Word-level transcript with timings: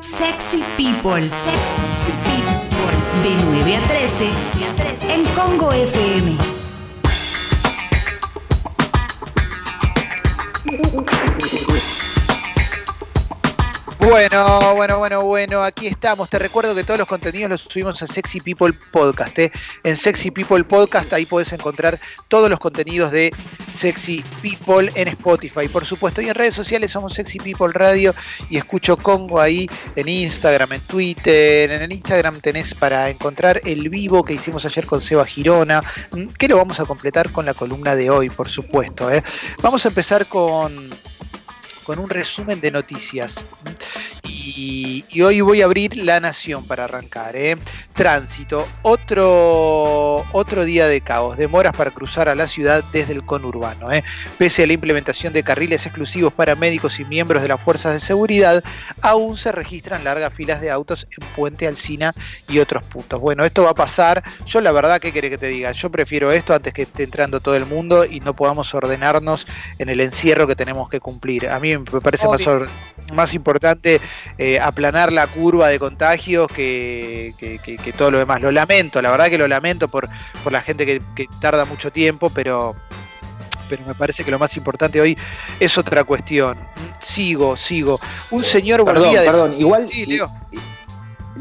Sexy 0.00 0.62
People, 0.76 1.28
Sexy 1.28 2.12
People, 2.24 2.94
de 3.22 3.30
9 3.44 3.76
a 3.76 3.80
13 3.88 4.30
en 5.12 5.24
Congo 5.34 5.72
FM. 5.72 6.58
Bueno, 14.08 14.74
bueno, 14.74 14.98
bueno, 14.98 15.22
bueno, 15.22 15.62
aquí 15.62 15.86
estamos. 15.86 16.30
Te 16.30 16.38
recuerdo 16.38 16.74
que 16.74 16.82
todos 16.82 16.98
los 16.98 17.06
contenidos 17.06 17.50
los 17.50 17.60
subimos 17.60 18.02
a 18.02 18.06
Sexy 18.06 18.40
People 18.40 18.72
Podcast. 18.90 19.38
¿eh? 19.38 19.52
En 19.84 19.96
Sexy 19.96 20.30
People 20.30 20.64
Podcast 20.64 21.12
ahí 21.12 21.26
puedes 21.26 21.52
encontrar 21.52 22.00
todos 22.26 22.48
los 22.48 22.58
contenidos 22.58 23.12
de 23.12 23.30
Sexy 23.70 24.24
People 24.40 24.90
en 24.94 25.08
Spotify, 25.08 25.68
por 25.68 25.84
supuesto. 25.84 26.22
Y 26.22 26.30
en 26.30 26.34
redes 26.34 26.54
sociales 26.54 26.90
somos 26.90 27.12
Sexy 27.12 27.38
People 27.38 27.70
Radio 27.70 28.14
y 28.48 28.56
escucho 28.56 28.96
Congo 28.96 29.42
ahí 29.42 29.68
en 29.94 30.08
Instagram, 30.08 30.72
en 30.72 30.80
Twitter. 30.80 31.70
En 31.70 31.82
el 31.82 31.92
Instagram 31.92 32.40
tenés 32.40 32.74
para 32.74 33.10
encontrar 33.10 33.60
el 33.66 33.90
vivo 33.90 34.24
que 34.24 34.32
hicimos 34.32 34.64
ayer 34.64 34.86
con 34.86 35.02
Seba 35.02 35.26
Girona, 35.26 35.82
que 36.38 36.48
lo 36.48 36.56
vamos 36.56 36.80
a 36.80 36.86
completar 36.86 37.30
con 37.30 37.44
la 37.44 37.52
columna 37.52 37.94
de 37.94 38.08
hoy, 38.08 38.30
por 38.30 38.48
supuesto. 38.48 39.10
¿eh? 39.12 39.22
Vamos 39.62 39.84
a 39.84 39.88
empezar 39.88 40.24
con 40.26 40.88
con 41.88 42.00
un 42.00 42.10
resumen 42.10 42.60
de 42.60 42.70
noticias. 42.70 43.36
Y, 44.60 45.22
hoy 45.22 45.40
voy 45.40 45.62
a 45.62 45.66
abrir 45.66 45.96
La 45.96 46.18
Nación 46.18 46.64
para 46.64 46.84
arrancar. 46.84 47.36
¿eh? 47.36 47.56
Tránsito, 47.92 48.66
otro, 48.82 50.24
otro 50.32 50.64
día 50.64 50.88
de 50.88 51.00
caos, 51.00 51.36
demoras 51.36 51.76
para 51.76 51.92
cruzar 51.92 52.28
a 52.28 52.34
la 52.34 52.48
ciudad 52.48 52.82
desde 52.92 53.12
el 53.12 53.24
conurbano. 53.24 53.92
¿eh? 53.92 54.02
Pese 54.36 54.64
a 54.64 54.66
la 54.66 54.72
implementación 54.72 55.32
de 55.32 55.44
carriles 55.44 55.86
exclusivos 55.86 56.32
para 56.32 56.56
médicos 56.56 56.98
y 56.98 57.04
miembros 57.04 57.42
de 57.42 57.48
las 57.48 57.60
fuerzas 57.60 57.92
de 57.92 58.00
seguridad, 58.00 58.64
aún 59.00 59.36
se 59.36 59.52
registran 59.52 60.02
largas 60.02 60.34
filas 60.34 60.60
de 60.60 60.72
autos 60.72 61.06
en 61.08 61.28
Puente 61.36 61.68
Alcina 61.68 62.12
y 62.48 62.58
otros 62.58 62.82
puntos. 62.82 63.20
Bueno, 63.20 63.44
esto 63.44 63.62
va 63.62 63.70
a 63.70 63.74
pasar. 63.74 64.24
Yo 64.44 64.60
la 64.60 64.72
verdad, 64.72 65.00
¿qué 65.00 65.12
quiere 65.12 65.30
que 65.30 65.38
te 65.38 65.46
diga? 65.46 65.70
Yo 65.70 65.88
prefiero 65.88 66.32
esto 66.32 66.52
antes 66.52 66.72
que 66.72 66.82
esté 66.82 67.04
entrando 67.04 67.38
todo 67.38 67.54
el 67.54 67.64
mundo 67.64 68.04
y 68.04 68.18
no 68.18 68.34
podamos 68.34 68.74
ordenarnos 68.74 69.46
en 69.78 69.88
el 69.88 70.00
encierro 70.00 70.48
que 70.48 70.56
tenemos 70.56 70.88
que 70.88 70.98
cumplir. 70.98 71.48
A 71.48 71.60
mí 71.60 71.78
me 71.78 72.00
parece 72.00 72.26
más, 72.26 72.42
más 73.12 73.34
importante 73.34 74.00
eh, 74.36 74.47
aplanar 74.56 75.12
la 75.12 75.26
curva 75.26 75.68
de 75.68 75.78
contagios 75.78 76.48
que, 76.48 77.34
todo 77.96 78.10
lo 78.10 78.18
demás. 78.18 78.40
Lo 78.40 78.50
lamento, 78.50 79.02
la 79.02 79.10
verdad 79.10 79.28
que 79.28 79.38
lo 79.38 79.48
lamento 79.48 79.88
por, 79.88 80.08
por 80.42 80.52
la 80.52 80.60
gente 80.60 80.86
que, 80.86 81.28
tarda 81.40 81.64
mucho 81.64 81.90
tiempo, 81.92 82.30
pero, 82.30 82.74
pero 83.68 83.82
me 83.86 83.94
parece 83.94 84.24
que 84.24 84.30
lo 84.30 84.38
más 84.38 84.56
importante 84.56 85.00
hoy 85.00 85.16
es 85.60 85.76
otra 85.76 86.04
cuestión. 86.04 86.58
Sigo, 87.00 87.56
sigo. 87.56 88.00
Un 88.30 88.42
señor 88.42 88.84
perdón, 88.84 89.14
Perdón, 89.14 89.54
igual. 89.58 89.86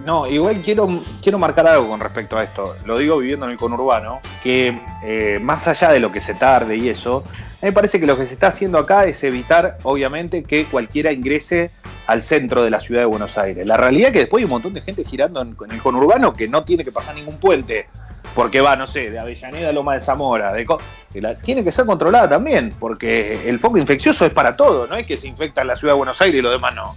No, 0.05 0.27
igual 0.27 0.61
quiero, 0.61 0.87
quiero 1.21 1.37
marcar 1.37 1.67
algo 1.67 1.89
con 1.89 1.99
respecto 1.99 2.37
a 2.37 2.43
esto. 2.43 2.75
Lo 2.85 2.97
digo 2.97 3.17
viviendo 3.17 3.45
en 3.45 3.53
el 3.53 3.57
conurbano, 3.57 4.21
que 4.43 4.79
eh, 5.03 5.39
más 5.41 5.67
allá 5.67 5.91
de 5.91 5.99
lo 5.99 6.11
que 6.11 6.21
se 6.21 6.33
tarde 6.33 6.77
y 6.77 6.89
eso, 6.89 7.23
me 7.61 7.71
parece 7.71 7.99
que 7.99 8.05
lo 8.05 8.17
que 8.17 8.25
se 8.25 8.33
está 8.33 8.47
haciendo 8.47 8.77
acá 8.77 9.05
es 9.05 9.23
evitar, 9.23 9.77
obviamente, 9.83 10.43
que 10.43 10.65
cualquiera 10.65 11.11
ingrese 11.11 11.71
al 12.05 12.23
centro 12.23 12.63
de 12.63 12.69
la 12.69 12.79
ciudad 12.79 13.01
de 13.01 13.05
Buenos 13.05 13.37
Aires. 13.37 13.65
La 13.65 13.77
realidad 13.77 14.07
es 14.07 14.13
que 14.13 14.19
después 14.19 14.41
hay 14.41 14.45
un 14.45 14.51
montón 14.51 14.73
de 14.73 14.81
gente 14.81 15.03
girando 15.03 15.41
en, 15.41 15.55
el 15.69 15.81
conurbano 15.81 16.33
que 16.33 16.47
no 16.47 16.63
tiene 16.63 16.85
que 16.85 16.91
pasar 16.91 17.15
ningún 17.15 17.37
puente, 17.37 17.87
porque 18.33 18.61
va, 18.61 18.75
no 18.75 18.87
sé, 18.87 19.09
de 19.09 19.19
Avellaneda 19.19 19.69
a 19.69 19.73
Loma 19.73 19.95
de 19.95 20.01
Zamora, 20.01 20.53
de 20.53 20.65
tiene 21.43 21.63
que 21.63 21.71
ser 21.71 21.85
controlada 21.85 22.29
también, 22.29 22.73
porque 22.79 23.49
el 23.49 23.59
foco 23.59 23.77
infeccioso 23.77 24.25
es 24.25 24.31
para 24.31 24.55
todo, 24.55 24.87
no 24.87 24.95
es 24.95 25.05
que 25.05 25.17
se 25.17 25.27
infecta 25.27 25.63
la 25.63 25.75
ciudad 25.75 25.93
de 25.93 25.97
Buenos 25.97 26.21
Aires 26.21 26.39
y 26.39 26.41
lo 26.41 26.51
demás 26.51 26.75
no. 26.75 26.95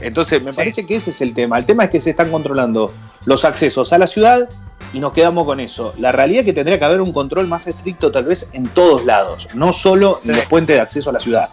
Entonces, 0.00 0.42
me 0.42 0.52
parece 0.52 0.86
que 0.86 0.96
ese 0.96 1.10
es 1.10 1.20
el 1.20 1.34
tema. 1.34 1.58
El 1.58 1.64
tema 1.64 1.84
es 1.84 1.90
que 1.90 2.00
se 2.00 2.10
están 2.10 2.30
controlando 2.30 2.92
los 3.24 3.44
accesos 3.44 3.92
a 3.92 3.98
la 3.98 4.06
ciudad 4.06 4.48
y 4.92 5.00
nos 5.00 5.12
quedamos 5.12 5.46
con 5.46 5.60
eso. 5.60 5.94
La 5.98 6.12
realidad 6.12 6.40
es 6.40 6.46
que 6.46 6.52
tendría 6.52 6.78
que 6.78 6.84
haber 6.84 7.00
un 7.00 7.12
control 7.12 7.46
más 7.48 7.66
estricto 7.66 8.10
tal 8.10 8.24
vez 8.24 8.50
en 8.52 8.66
todos 8.68 9.04
lados, 9.04 9.48
no 9.54 9.72
solo 9.72 10.20
en 10.24 10.36
los 10.36 10.44
puentes 10.46 10.76
de 10.76 10.80
acceso 10.80 11.10
a 11.10 11.12
la 11.14 11.18
ciudad. 11.18 11.48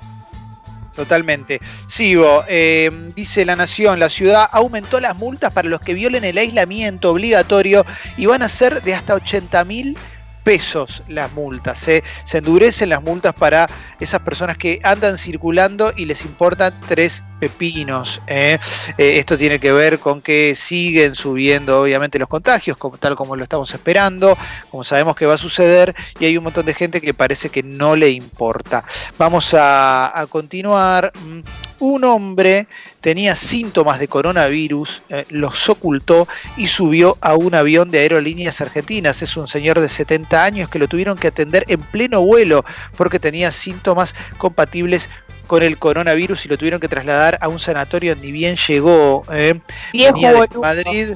Totalmente. 0.96 1.60
Sigo. 1.88 2.44
Eh, 2.48 2.92
dice 3.16 3.46
La 3.46 3.56
Nación, 3.56 4.00
la 4.00 4.10
ciudad 4.10 4.48
aumentó 4.52 5.00
las 5.00 5.16
multas 5.16 5.52
para 5.52 5.68
los 5.68 5.80
que 5.80 5.94
violen 5.94 6.24
el 6.24 6.38
aislamiento 6.38 7.10
obligatorio 7.10 7.86
y 8.16 8.28
van 8.28 8.44
a 8.44 8.50
ser 8.50 8.84
de 8.84 8.94
hasta 8.94 9.16
80 9.16 9.64
mil 9.66 9.98
pesos 10.44 11.02
las 11.08 11.32
multas. 11.34 11.88
¿eh? 11.88 12.04
Se 12.26 12.40
endurecen 12.40 12.90
las 12.90 13.02
multas 13.02 13.34
para 13.34 13.70
esas 14.00 14.22
personas 14.22 14.58
que 14.58 14.80
andan 14.84 15.18
circulando 15.18 15.94
y 15.96 16.06
les 16.06 16.24
importan 16.26 16.74
tres 16.88 17.24
pepinos. 17.44 18.22
¿eh? 18.26 18.58
Eh, 18.98 19.18
esto 19.18 19.38
tiene 19.38 19.60
que 19.60 19.74
ver 19.74 20.00
con 20.00 20.22
que 20.22 20.56
siguen 20.56 21.14
subiendo 21.14 21.82
obviamente 21.82 22.18
los 22.18 22.30
contagios, 22.30 22.78
como, 22.78 22.98
tal 22.98 23.18
como 23.18 23.36
lo 23.36 23.44
estamos 23.44 23.74
esperando, 23.74 24.38
como 24.72 24.86
sabemos 24.86 25.18
que 25.18 25.26
va 25.26 25.34
a 25.34 25.38
suceder, 25.38 25.94
y 26.22 26.26
hay 26.26 26.38
un 26.38 26.46
montón 26.46 26.66
de 26.66 26.74
gente 26.74 27.02
que 27.02 27.14
parece 27.14 27.50
que 27.50 27.62
no 27.62 27.98
le 27.98 28.12
importa. 28.12 28.86
Vamos 29.18 29.54
a, 29.54 30.26
continuar. 30.30 31.12
Mm, 31.14 31.42
un 31.80 32.06
hombre 32.06 32.68
tenía 33.02 33.36
síntomas 33.36 34.00
de 34.00 34.08
coronavirus, 34.08 35.02
eh, 35.10 35.26
los 35.28 35.68
ocultó 35.68 36.30
y 36.56 36.68
subió 36.68 37.18
a 37.20 37.36
un 37.36 37.56
avión 37.56 37.92
de 37.92 38.00
aerolíneas 38.00 38.62
argentinas. 38.62 39.22
Es 39.22 39.36
un 39.36 39.50
señor 39.50 39.82
de 39.82 39.90
70 39.90 40.42
años 40.42 40.70
que 40.70 40.80
lo 40.80 40.88
tuvieron 40.88 41.18
que 41.18 41.28
atender 41.28 41.66
en 41.68 41.82
pleno 41.82 42.22
vuelo 42.22 42.64
porque 42.96 43.20
tenía 43.20 43.52
síntomas 43.52 44.16
compatibles 44.38 45.10
con 45.54 45.62
el 45.62 45.78
coronavirus 45.78 46.48
y 46.48 46.50
lo 46.50 46.58
tuvieron 46.58 46.80
que 46.80 46.88
trasladar 46.88 47.38
a 47.40 47.48
un 47.48 47.60
sanatorio 47.60 48.16
ni 48.16 48.32
bien 48.32 48.56
llegó. 48.56 49.24
Eh. 49.32 49.60
venía 49.94 50.34
de 50.34 50.48
Madrid. 50.60 51.10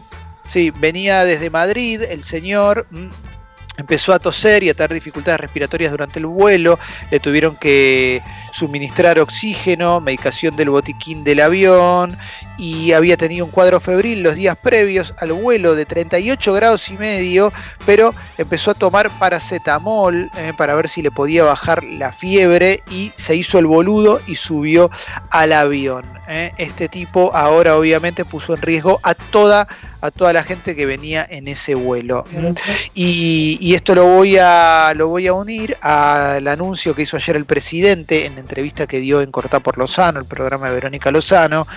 Sí, 0.47 0.71
venía 0.77 1.25
desde 1.25 1.49
Madrid 1.49 2.03
el 2.07 2.23
señor, 2.23 2.85
mm, 2.91 3.07
empezó 3.77 4.13
a 4.13 4.19
toser 4.19 4.63
y 4.63 4.69
a 4.69 4.73
tener 4.73 4.93
dificultades 4.93 5.39
respiratorias 5.39 5.91
durante 5.91 6.19
el 6.19 6.25
vuelo, 6.25 6.79
le 7.11 7.19
tuvieron 7.19 7.55
que 7.55 8.21
suministrar 8.51 9.19
oxígeno, 9.19 10.01
medicación 10.01 10.55
del 10.55 10.69
botiquín 10.69 11.23
del 11.23 11.39
avión 11.39 12.17
y 12.57 12.91
había 12.93 13.17
tenido 13.17 13.45
un 13.45 13.51
cuadro 13.51 13.79
febril 13.79 14.23
los 14.23 14.35
días 14.35 14.57
previos 14.57 15.13
al 15.19 15.31
vuelo 15.31 15.75
de 15.75 15.85
38 15.85 16.53
grados 16.53 16.89
y 16.89 16.97
medio, 16.97 17.53
pero 17.85 18.13
empezó 18.37 18.71
a 18.71 18.73
tomar 18.73 19.11
paracetamol 19.19 20.31
eh, 20.37 20.53
para 20.57 20.75
ver 20.75 20.87
si 20.87 21.01
le 21.01 21.11
podía 21.11 21.43
bajar 21.43 21.83
la 21.83 22.11
fiebre 22.11 22.83
y 22.89 23.11
se 23.15 23.35
hizo 23.35 23.59
el 23.59 23.67
boludo 23.67 24.21
y 24.27 24.35
subió 24.35 24.89
al 25.29 25.53
avión. 25.53 26.03
Eh. 26.27 26.51
Este 26.57 26.89
tipo 26.89 27.35
ahora 27.35 27.77
obviamente 27.77 28.25
puso 28.25 28.55
en 28.55 28.61
riesgo 28.61 28.99
a 29.03 29.13
toda 29.13 29.67
a 30.01 30.11
toda 30.11 30.33
la 30.33 30.43
gente 30.43 30.75
que 30.75 30.85
venía 30.85 31.25
en 31.29 31.47
ese 31.47 31.75
vuelo. 31.75 32.25
Y, 32.93 33.73
esto 33.73 33.95
lo 33.95 34.05
voy, 34.05 34.37
a, 34.39 34.93
lo 34.95 35.07
voy 35.07 35.27
a 35.27 35.33
unir 35.33 35.77
al 35.81 36.47
anuncio 36.47 36.95
que 36.95 37.03
hizo 37.03 37.17
ayer 37.17 37.35
el 37.35 37.45
presidente 37.45 38.25
en 38.25 38.35
la 38.35 38.41
entrevista 38.41 38.87
que 38.87 38.99
dio 38.99 39.21
en 39.21 39.31
Cortá 39.31 39.59
por 39.59 39.77
Lozano, 39.77 40.19
el 40.19 40.25
programa 40.25 40.67
de 40.67 40.75
Verónica 40.75 41.11
Lozano, 41.11 41.67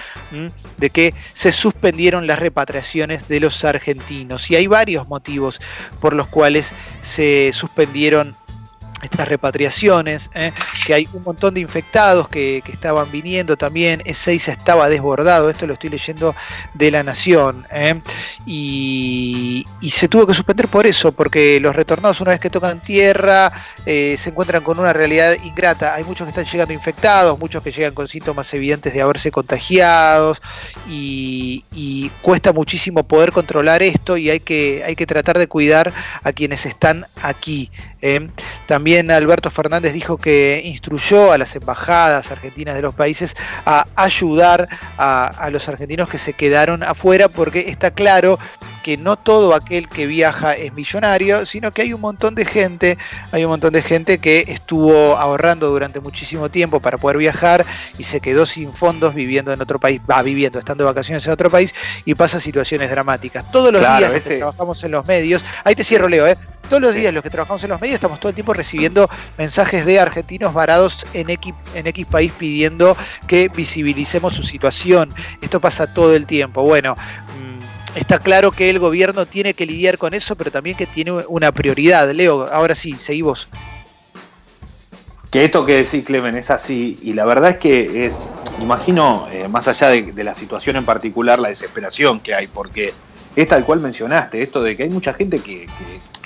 de 0.78 0.90
que 0.90 1.14
se 1.34 1.52
suspendieron 1.52 2.26
las 2.26 2.38
repatriaciones 2.38 3.28
de 3.28 3.40
los 3.40 3.64
argentinos. 3.64 4.50
Y 4.50 4.56
hay 4.56 4.66
varios 4.66 5.08
motivos 5.08 5.60
por 6.00 6.14
los 6.14 6.28
cuales 6.28 6.72
se 7.00 7.52
suspendieron 7.54 8.34
estas 9.02 9.28
repatriaciones, 9.28 10.30
¿eh? 10.34 10.52
que 10.86 10.94
hay 10.94 11.08
un 11.12 11.22
montón 11.22 11.54
de 11.54 11.60
infectados 11.60 12.28
que, 12.28 12.62
estaban 12.70 13.10
viniendo 13.10 13.56
también, 13.56 14.00
Ezeiza 14.04 14.52
estaba 14.52 14.88
desbordado, 14.88 15.50
esto 15.50 15.66
lo 15.66 15.74
estoy 15.74 15.90
leyendo 15.90 16.34
de 16.74 16.90
La 16.90 17.02
Nación, 17.02 17.66
¿eh? 17.70 18.00
y, 18.46 19.66
se 19.90 20.08
tuvo 20.08 20.26
que 20.26 20.34
suspender 20.34 20.68
por 20.68 20.86
eso, 20.86 21.12
porque 21.12 21.60
los 21.60 21.76
retornados 21.76 22.20
una 22.20 22.30
vez 22.30 22.40
que 22.40 22.48
tocan 22.48 22.80
tierra 22.80 23.52
eh, 23.84 24.16
se 24.18 24.30
encuentran 24.30 24.62
con 24.62 24.78
una 24.78 24.92
realidad 24.92 25.34
ingrata, 25.42 25.94
hay 25.94 26.04
muchos 26.04 26.24
que 26.24 26.30
están 26.30 26.46
llegando 26.46 26.72
infectados, 26.72 27.38
muchos 27.38 27.62
que 27.62 27.70
llegan 27.70 27.92
con 27.92 28.08
síntomas 28.08 28.52
evidentes 28.54 28.94
de 28.94 29.02
haberse 29.02 29.30
contagiados, 29.30 30.40
y, 30.88 31.64
y 31.72 32.08
cuesta 32.22 32.52
muchísimo 32.52 33.02
poder 33.02 33.32
controlar 33.32 33.82
esto 33.82 34.16
y 34.16 34.30
hay 34.30 34.40
que, 34.40 34.82
hay 34.84 34.96
que 34.96 35.06
tratar 35.06 35.38
de 35.38 35.46
cuidar 35.46 35.92
a 36.22 36.32
quienes 36.32 36.66
están 36.66 37.06
aquí. 37.22 37.70
También 38.00 38.32
también 38.66 39.10
Alberto 39.10 39.50
Fernández 39.50 39.92
dijo 39.92 40.16
que 40.16 40.62
instruyó 40.64 41.32
a 41.32 41.38
las 41.38 41.54
embajadas 41.54 42.30
argentinas 42.30 42.74
de 42.74 42.82
los 42.82 42.94
países 42.94 43.36
a 43.66 43.86
ayudar 43.94 44.68
a, 44.96 45.48
los 45.50 45.68
argentinos 45.68 46.08
que 46.08 46.18
se 46.18 46.32
quedaron 46.32 46.82
afuera 46.82 47.28
porque 47.28 47.68
está 47.68 47.90
claro 47.90 48.38
que 48.82 48.96
no 48.96 49.16
todo 49.16 49.54
aquel 49.54 49.88
que 49.88 50.06
viaja 50.06 50.54
es 50.54 50.72
millonario, 50.74 51.46
sino 51.46 51.70
que 51.70 51.82
hay 51.82 51.92
un 51.92 52.00
montón 52.00 52.34
de 52.34 52.44
gente, 52.44 52.98
hay 53.32 53.44
un 53.44 53.50
montón 53.50 53.72
de 53.72 53.82
gente 53.82 54.18
que 54.18 54.44
estuvo 54.48 55.16
ahorrando 55.16 55.68
durante 55.68 56.00
muchísimo 56.00 56.48
tiempo 56.48 56.80
para 56.80 56.98
poder 56.98 57.18
viajar 57.18 57.64
y 57.98 58.02
se 58.02 58.20
quedó 58.20 58.46
sin 58.46 58.72
fondos 58.72 59.14
viviendo 59.14 59.52
en 59.52 59.60
otro 59.60 59.78
país, 59.78 60.00
va 60.08 60.22
viviendo, 60.22 60.58
estando 60.58 60.84
de 60.84 60.90
vacaciones 60.90 61.26
en 61.26 61.32
otro 61.32 61.50
país 61.50 61.74
y 62.04 62.14
pasa 62.14 62.40
situaciones 62.40 62.90
dramáticas. 62.90 63.50
Todos 63.50 63.72
los 63.72 63.80
días 63.80 64.24
que 64.24 64.38
trabajamos 64.38 64.82
en 64.84 64.90
los 64.92 65.06
medios, 65.06 65.44
ahí 65.64 65.74
te 65.74 65.84
cierro 65.84 66.08
Leo, 66.08 66.26
¿eh? 66.26 66.36
Todos 66.68 66.82
los 66.82 66.94
días 66.94 67.12
los 67.12 67.22
que 67.22 67.30
trabajamos 67.30 67.64
en 67.64 67.70
los 67.70 67.80
medios 67.80 67.96
estamos 67.96 68.20
todo 68.20 68.28
el 68.28 68.34
tiempo 68.34 68.52
recibiendo 68.52 69.10
mensajes 69.36 69.84
de 69.84 69.98
argentinos 69.98 70.54
varados 70.54 71.04
en 71.14 71.28
X, 71.30 71.52
en 71.74 71.86
X 71.88 72.06
país 72.06 72.32
pidiendo 72.38 72.96
que 73.26 73.48
visibilicemos 73.48 74.34
su 74.34 74.44
situación. 74.44 75.12
Esto 75.40 75.58
pasa 75.58 75.92
todo 75.92 76.14
el 76.14 76.26
tiempo. 76.26 76.62
Bueno, 76.62 76.96
está 77.94 78.18
claro 78.18 78.50
que 78.50 78.70
el 78.70 78.78
gobierno 78.78 79.26
tiene 79.26 79.54
que 79.54 79.66
lidiar 79.66 79.98
con 79.98 80.14
eso, 80.14 80.36
pero 80.36 80.50
también 80.50 80.76
que 80.76 80.86
tiene 80.86 81.12
una 81.12 81.52
prioridad. 81.52 82.10
Leo, 82.10 82.48
ahora 82.52 82.74
sí, 82.74 82.94
seguimos. 82.94 83.48
Que 85.30 85.44
esto 85.44 85.64
que 85.64 85.76
decís, 85.76 86.04
Clemen, 86.04 86.34
es 86.34 86.50
así, 86.50 86.98
y 87.02 87.12
la 87.12 87.24
verdad 87.24 87.50
es 87.50 87.56
que 87.58 88.04
es, 88.04 88.28
imagino, 88.60 89.28
eh, 89.30 89.46
más 89.46 89.68
allá 89.68 89.88
de, 89.88 90.24
la 90.24 90.34
situación 90.34 90.74
en 90.74 90.84
particular, 90.84 91.38
la 91.38 91.50
desesperación 91.50 92.18
que 92.18 92.34
hay, 92.34 92.48
porque 92.48 92.92
es 93.36 93.46
tal 93.46 93.64
cual 93.64 93.78
mencionaste, 93.78 94.42
esto 94.42 94.60
de 94.60 94.76
que 94.76 94.82
hay 94.82 94.90
mucha 94.90 95.14
gente 95.14 95.40
que, 95.40 95.68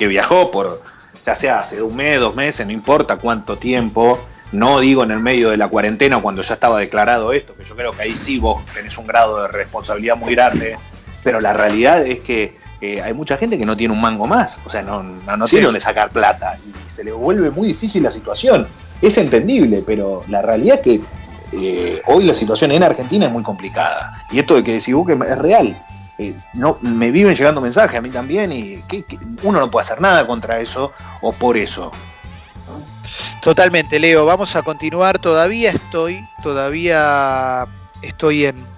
viajó 0.06 0.50
por, 0.50 0.82
ya 1.26 1.34
sea 1.34 1.58
hace 1.58 1.82
un 1.82 1.96
mes, 1.96 2.18
dos 2.18 2.34
meses, 2.34 2.64
no 2.66 2.72
importa 2.72 3.16
cuánto 3.16 3.58
tiempo, 3.58 4.18
no 4.52 4.80
digo 4.80 5.04
en 5.04 5.10
el 5.10 5.20
medio 5.20 5.50
de 5.50 5.58
la 5.58 5.68
cuarentena 5.68 6.22
cuando 6.22 6.40
ya 6.40 6.54
estaba 6.54 6.80
declarado 6.80 7.34
esto, 7.34 7.54
que 7.54 7.64
yo 7.64 7.76
creo 7.76 7.92
que 7.92 8.02
ahí 8.02 8.16
sí 8.16 8.38
vos 8.38 8.64
tenés 8.72 8.96
un 8.96 9.06
grado 9.06 9.42
de 9.42 9.48
responsabilidad 9.48 10.16
muy 10.16 10.34
grande, 10.34 10.78
pero 11.24 11.40
la 11.40 11.52
realidad 11.52 12.06
es 12.06 12.20
que 12.20 12.56
eh, 12.80 13.00
hay 13.00 13.14
mucha 13.14 13.36
gente 13.38 13.58
que 13.58 13.64
no 13.64 13.76
tiene 13.76 13.94
un 13.94 14.00
mango 14.00 14.26
más, 14.26 14.58
o 14.64 14.68
sea, 14.68 14.82
no, 14.82 15.02
no, 15.02 15.46
tiene 15.46 15.64
donde 15.64 15.80
sacar 15.80 16.10
plata 16.10 16.58
y 16.66 16.90
se 16.90 17.02
le 17.02 17.12
vuelve 17.12 17.50
muy 17.50 17.68
difícil 17.68 18.02
la 18.02 18.10
situación. 18.10 18.68
Es 19.00 19.18
entendible, 19.18 19.82
pero 19.84 20.22
la 20.28 20.42
realidad 20.42 20.76
es 20.76 20.82
que 20.82 21.00
eh, 21.52 22.02
hoy 22.06 22.24
la 22.24 22.34
situación 22.34 22.72
en 22.72 22.82
Argentina 22.82 23.26
es 23.26 23.32
muy 23.32 23.42
complicada. 23.42 24.24
Y 24.30 24.38
esto 24.38 24.54
de 24.54 24.62
que 24.62 24.78
que 24.78 25.12
es 25.28 25.38
real. 25.38 25.82
Eh, 26.18 26.36
no, 26.52 26.78
me 26.80 27.10
viven 27.10 27.34
llegando 27.34 27.60
mensajes 27.60 27.98
a 27.98 28.00
mí 28.00 28.10
también 28.10 28.52
y 28.52 28.82
que, 28.82 29.04
uno 29.42 29.58
no 29.58 29.70
puede 29.70 29.82
hacer 29.82 30.00
nada 30.00 30.26
contra 30.26 30.60
eso 30.60 30.92
o 31.22 31.32
por 31.32 31.56
eso. 31.56 31.90
Totalmente, 33.42 33.98
Leo. 33.98 34.24
Vamos 34.26 34.54
a 34.56 34.62
continuar. 34.62 35.18
Todavía 35.18 35.70
estoy, 35.70 36.24
todavía 36.42 37.66
estoy 38.02 38.46
en 38.46 38.73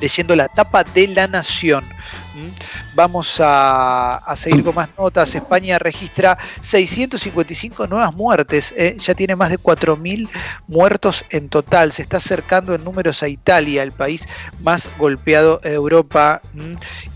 leyendo 0.00 0.34
la 0.36 0.48
tapa 0.48 0.84
de 0.84 1.08
la 1.08 1.26
Nación. 1.26 1.84
Vamos 2.94 3.40
a, 3.40 4.34
seguir 4.36 4.64
con 4.64 4.74
más 4.74 4.88
notas. 4.96 5.34
España 5.34 5.78
registra 5.78 6.38
655 6.62 7.86
nuevas 7.86 8.14
muertes. 8.14 8.72
¿eh? 8.76 8.96
Ya 8.98 9.14
tiene 9.14 9.36
más 9.36 9.50
de 9.50 9.58
4.000 9.58 10.28
muertos 10.68 11.24
en 11.30 11.48
total. 11.48 11.92
Se 11.92 12.02
está 12.02 12.18
acercando 12.18 12.74
en 12.74 12.84
números 12.84 13.22
a 13.22 13.28
Italia, 13.28 13.82
el 13.82 13.92
país 13.92 14.26
más 14.62 14.88
golpeado 14.98 15.58
de 15.58 15.72
Europa. 15.74 16.40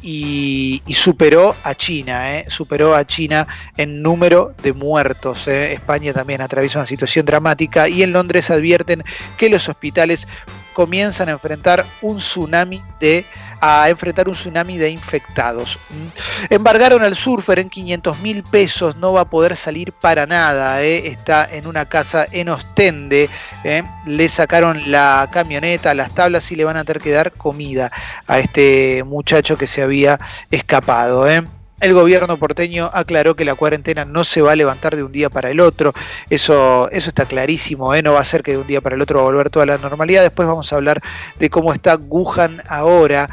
Y, 0.03 0.83
superó 0.95 1.57
a 1.63 1.75
China. 1.75 2.39
¿eh? 2.39 2.47
Superó 2.49 2.95
a 2.95 3.05
China 3.05 3.47
en 3.77 4.03
número 4.03 4.55
de 4.63 4.73
muertos. 4.73 5.49
¿eh? 5.49 5.73
España 5.73 6.13
también 6.13 6.41
atraviesa 6.41 6.79
una 6.79 6.87
situación 6.87 7.27
dramática. 7.27 7.89
Y 7.89 8.03
en 8.03 8.13
Londres 8.13 8.51
advierten 8.51 9.03
que 9.37 9.49
los 9.49 9.69
hospitales 9.69 10.27
comienzan 10.75 11.31
a 11.31 11.33
enfrentar 11.33 11.87
un 12.03 12.19
tsunami 12.19 12.83
de 13.01 13.25
a 13.61 13.89
enfrentar 13.89 14.29
un 14.29 14.35
tsunami 14.35 14.77
de 14.77 14.91
infectados. 14.91 15.79
Mm. 15.89 16.53
Embargaron 16.53 17.03
al 17.03 17.17
surfer 17.17 17.59
en 17.61 17.71
500 17.71 18.19
mil 18.19 18.43
pesos, 18.43 18.97
no 18.97 19.15
va 19.15 19.23
a 19.23 19.25
poder 19.25 19.57
salir 19.57 19.93
para 19.93 20.27
nada. 20.27 20.83
Eh. 20.83 21.07
Está 21.07 21.49
en 21.51 21.67
una 21.67 21.87
casa 21.87 22.27
en 22.31 22.51
Ostende. 22.51 23.31
Eh. 23.65 23.83
Le 24.05 24.29
sacaron 24.29 24.91
la 24.91 25.31
camioneta, 25.33 25.95
las 25.95 26.15
tablas 26.15 26.53
y 26.53 26.57
le 26.57 26.65
van 26.65 26.77
a 26.77 26.85
tener 26.85 27.01
que 27.01 27.13
dar 27.13 27.33
comida 27.33 27.91
a 28.27 28.39
este 28.39 29.03
muchacho 29.05 29.57
que 29.57 29.67
se 29.67 29.81
había 29.81 30.21
escapado. 30.51 31.27
Eh. 31.31 31.43
El 31.85 31.93
gobierno 31.93 32.39
porteño 32.39 32.89
aclaró 32.95 33.37
que 33.37 33.45
la 33.45 33.57
cuarentena 33.57 34.07
no 34.07 34.25
se 34.25 34.41
va 34.41 34.53
a 34.53 34.57
levantar 34.57 34.97
de 34.97 35.03
un 35.03 35.13
día 35.13 35.29
para 35.29 35.51
el 35.51 35.61
otro. 35.61 35.93
Eso, 36.31 36.89
eso 36.91 37.11
está 37.11 37.27
clarísimo, 37.27 37.95
¿eh? 37.95 38.03
no 38.03 38.15
va 38.15 38.21
a 38.21 38.25
ser 38.25 38.43
que 38.43 38.53
de 38.53 38.57
un 38.57 38.67
día 38.67 38.81
para 38.81 38.97
el 38.97 39.03
otro 39.03 39.19
va 39.19 39.25
a 39.25 39.31
volver 39.31 39.51
toda 39.51 39.67
la 39.67 39.77
normalidad. 39.77 40.23
Después 40.23 40.49
vamos 40.49 40.73
a 40.73 40.77
hablar 40.77 41.03
de 41.39 41.51
cómo 41.51 41.75
está 41.75 41.97
Wuhan 41.97 42.63
ahora, 42.71 43.29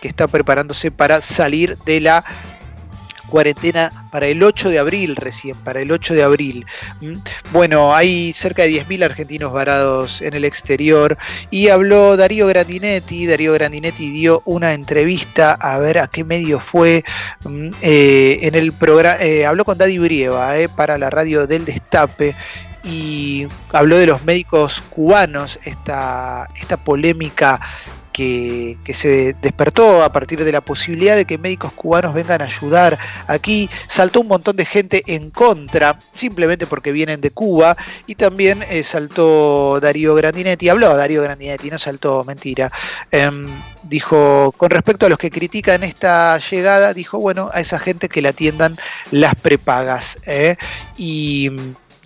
que 0.00 0.08
está 0.08 0.28
preparándose 0.28 0.90
para 0.90 1.20
salir 1.20 1.76
de 1.84 2.00
la 2.00 2.24
cuarentena 3.30 3.90
para 4.10 4.26
el 4.26 4.42
8 4.42 4.68
de 4.68 4.78
abril 4.78 5.16
recién, 5.16 5.56
para 5.56 5.80
el 5.80 5.90
8 5.90 6.14
de 6.14 6.22
abril. 6.22 6.66
Bueno, 7.52 7.94
hay 7.94 8.32
cerca 8.32 8.64
de 8.64 8.84
10.000 8.84 9.04
argentinos 9.04 9.52
varados 9.52 10.20
en 10.20 10.34
el 10.34 10.44
exterior 10.44 11.16
y 11.50 11.68
habló 11.68 12.16
Darío 12.16 12.46
Grandinetti, 12.46 13.26
Darío 13.26 13.54
Grandinetti 13.54 14.10
dio 14.10 14.42
una 14.44 14.74
entrevista, 14.74 15.52
a 15.52 15.78
ver 15.78 15.98
a 15.98 16.08
qué 16.08 16.24
medio 16.24 16.60
fue, 16.60 17.04
eh, 17.80 18.38
en 18.42 18.54
el 18.54 18.72
programa, 18.72 19.20
eh, 19.20 19.46
habló 19.46 19.64
con 19.64 19.78
Daddy 19.78 19.98
Brieva 19.98 20.58
eh, 20.58 20.68
para 20.68 20.98
la 20.98 21.10
radio 21.10 21.46
del 21.46 21.64
Destape 21.64 22.36
y 22.82 23.46
habló 23.72 23.98
de 23.98 24.06
los 24.06 24.24
médicos 24.24 24.82
cubanos, 24.90 25.58
esta, 25.64 26.48
esta 26.54 26.76
polémica 26.76 27.60
que, 28.84 28.92
se 28.92 29.34
despertó 29.40 30.02
a 30.02 30.12
partir 30.12 30.44
de 30.44 30.52
la 30.52 30.60
posibilidad 30.60 31.16
de 31.16 31.24
que 31.24 31.38
médicos 31.38 31.72
cubanos 31.72 32.12
vengan 32.12 32.42
a 32.42 32.44
ayudar 32.44 32.98
aquí. 33.26 33.70
Saltó 33.88 34.20
un 34.20 34.28
montón 34.28 34.56
de 34.56 34.66
gente 34.66 35.02
en 35.06 35.30
contra, 35.30 35.98
simplemente 36.12 36.66
porque 36.66 36.92
vienen 36.92 37.20
de 37.20 37.30
Cuba. 37.30 37.76
Y 38.06 38.16
también 38.16 38.62
eh, 38.68 38.82
saltó 38.82 39.80
Darío 39.80 40.14
Grandinetti, 40.14 40.68
habló 40.68 40.94
Darío 40.96 41.22
Grandinetti, 41.22 41.70
no 41.70 41.78
saltó, 41.78 42.24
mentira. 42.24 42.70
Em, 43.10 43.46
dijo, 43.84 44.52
con 44.56 44.70
respecto 44.70 45.06
a 45.06 45.08
los 45.08 45.18
que 45.18 45.30
critican 45.30 45.82
esta 45.82 46.38
llegada, 46.38 46.92
dijo, 46.92 47.18
bueno, 47.18 47.48
a 47.52 47.60
esa 47.60 47.78
gente 47.78 48.08
que 48.08 48.22
la 48.22 48.30
atiendan 48.30 48.76
las 49.10 49.34
prepagas. 49.34 50.18
¿eh? 50.26 50.56
Y 50.98 51.50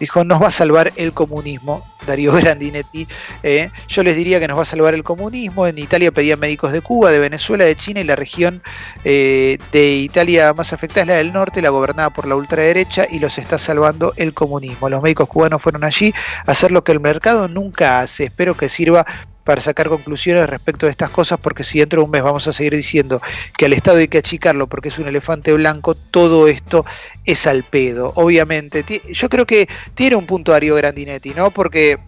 dijo, 0.05 0.25
nos 0.25 0.43
va 0.43 0.49
a 0.49 0.51
salvar 0.51 0.93
el 0.97 1.13
comunismo, 1.13 1.85
Darío 2.07 2.33
Grandinetti. 2.33 3.07
Eh, 3.43 3.71
yo 3.89 4.03
les 4.03 4.17
diría 4.17 4.39
que 4.39 4.49
nos 4.49 4.59
va 4.59 4.63
a 4.63 4.67
salvar 4.67 4.95
el 4.95 5.03
comunismo. 5.03 5.67
En 5.67 5.79
Italia 5.79 6.13
pedían 6.13 6.39
médicos 6.39 6.73
de 6.73 6.81
Cuba, 6.81 7.11
de 7.11 7.19
Venezuela, 7.19 7.65
de 7.65 7.77
China 7.77 8.01
y 8.01 8.05
la 8.05 8.17
región 8.17 8.63
eh, 9.05 9.59
de 9.73 9.97
Italia 9.97 10.53
más 10.53 10.73
afectada 10.73 11.03
es 11.03 11.09
la 11.09 11.15
del 11.15 11.33
norte, 11.33 11.63
la 11.63 11.71
gobernada 11.71 12.11
por 12.11 12.27
la 12.27 12.37
ultraderecha 12.37 13.07
y 13.11 13.19
los 13.19 13.39
está 13.39 13.59
salvando 13.59 14.13
el 14.17 14.35
comunismo. 14.35 14.89
Los 14.89 15.03
médicos 15.03 15.29
cubanos 15.29 15.63
fueron 15.63 15.85
allí 15.85 16.13
a 16.47 16.53
hacer 16.53 16.71
lo 16.71 16.85
que 16.85 16.93
el 16.93 17.01
mercado 17.01 17.49
nunca 17.49 18.01
hace. 18.01 18.25
Espero 18.25 18.55
que 18.55 18.69
sirva 18.69 19.07
para 19.45 19.61
sacar 19.61 19.89
conclusiones 19.89 20.49
respecto 20.49 20.87
de 20.87 20.93
estas 20.93 21.11
cosas, 21.11 21.39
porque 21.41 21.65
si 21.65 21.79
dentro 21.79 22.01
de 22.01 22.07
un 22.07 22.11
mes 22.11 22.23
vamos 22.23 22.47
a 22.49 22.53
seguir 22.53 22.75
diciendo 22.75 23.21
que 23.57 23.67
al 23.67 23.75
Estado 23.75 23.99
hay 23.99 24.09
que 24.09 24.19
achicarlo 24.19 24.67
porque 24.67 24.89
es 24.89 24.99
un 24.99 25.07
elefante 25.07 25.53
blanco, 25.53 25.95
todo 25.95 26.49
esto 26.49 26.85
es 27.25 27.47
al 27.47 27.65
pedo. 27.65 28.13
Obviamente, 28.17 28.85
yo 29.13 29.29
creo 29.29 29.47
que 29.47 29.69
tiene 29.95 30.17
un 30.17 30.27
punto 30.27 30.53
Darío 30.53 30.75
Grandinetti, 30.75 31.31
¿no? 31.31 31.51
Porque 31.51 31.99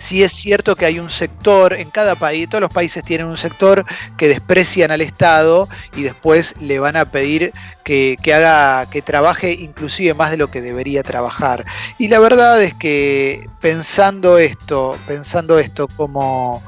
si 0.00 0.22
es 0.22 0.32
cierto 0.32 0.76
que 0.76 0.86
hay 0.86 0.98
un 0.98 1.10
sector 1.10 1.74
en 1.74 1.90
cada 1.90 2.16
país, 2.16 2.48
todos 2.48 2.62
los 2.62 2.72
países 2.72 3.04
tienen 3.04 3.26
un 3.26 3.36
sector 3.36 3.84
que 4.16 4.28
desprecian 4.28 4.90
al 4.90 5.02
Estado 5.02 5.68
y 5.94 6.02
después 6.02 6.54
le 6.58 6.78
van 6.78 6.96
a 6.96 7.04
pedir 7.04 7.52
que, 7.84 8.16
haga, 8.32 8.88
que 8.88 9.02
trabaje 9.02 9.52
inclusive 9.52 10.14
más 10.14 10.30
de 10.30 10.36
lo 10.36 10.50
que 10.50 10.62
debería 10.62 11.02
trabajar. 11.02 11.66
Y 11.98 12.08
la 12.08 12.18
verdad 12.18 12.62
es 12.62 12.72
que 12.74 13.46
pensando 13.60 14.38
esto, 14.38 14.96
pensando 15.06 15.58
esto 15.58 15.86
como 15.88 16.62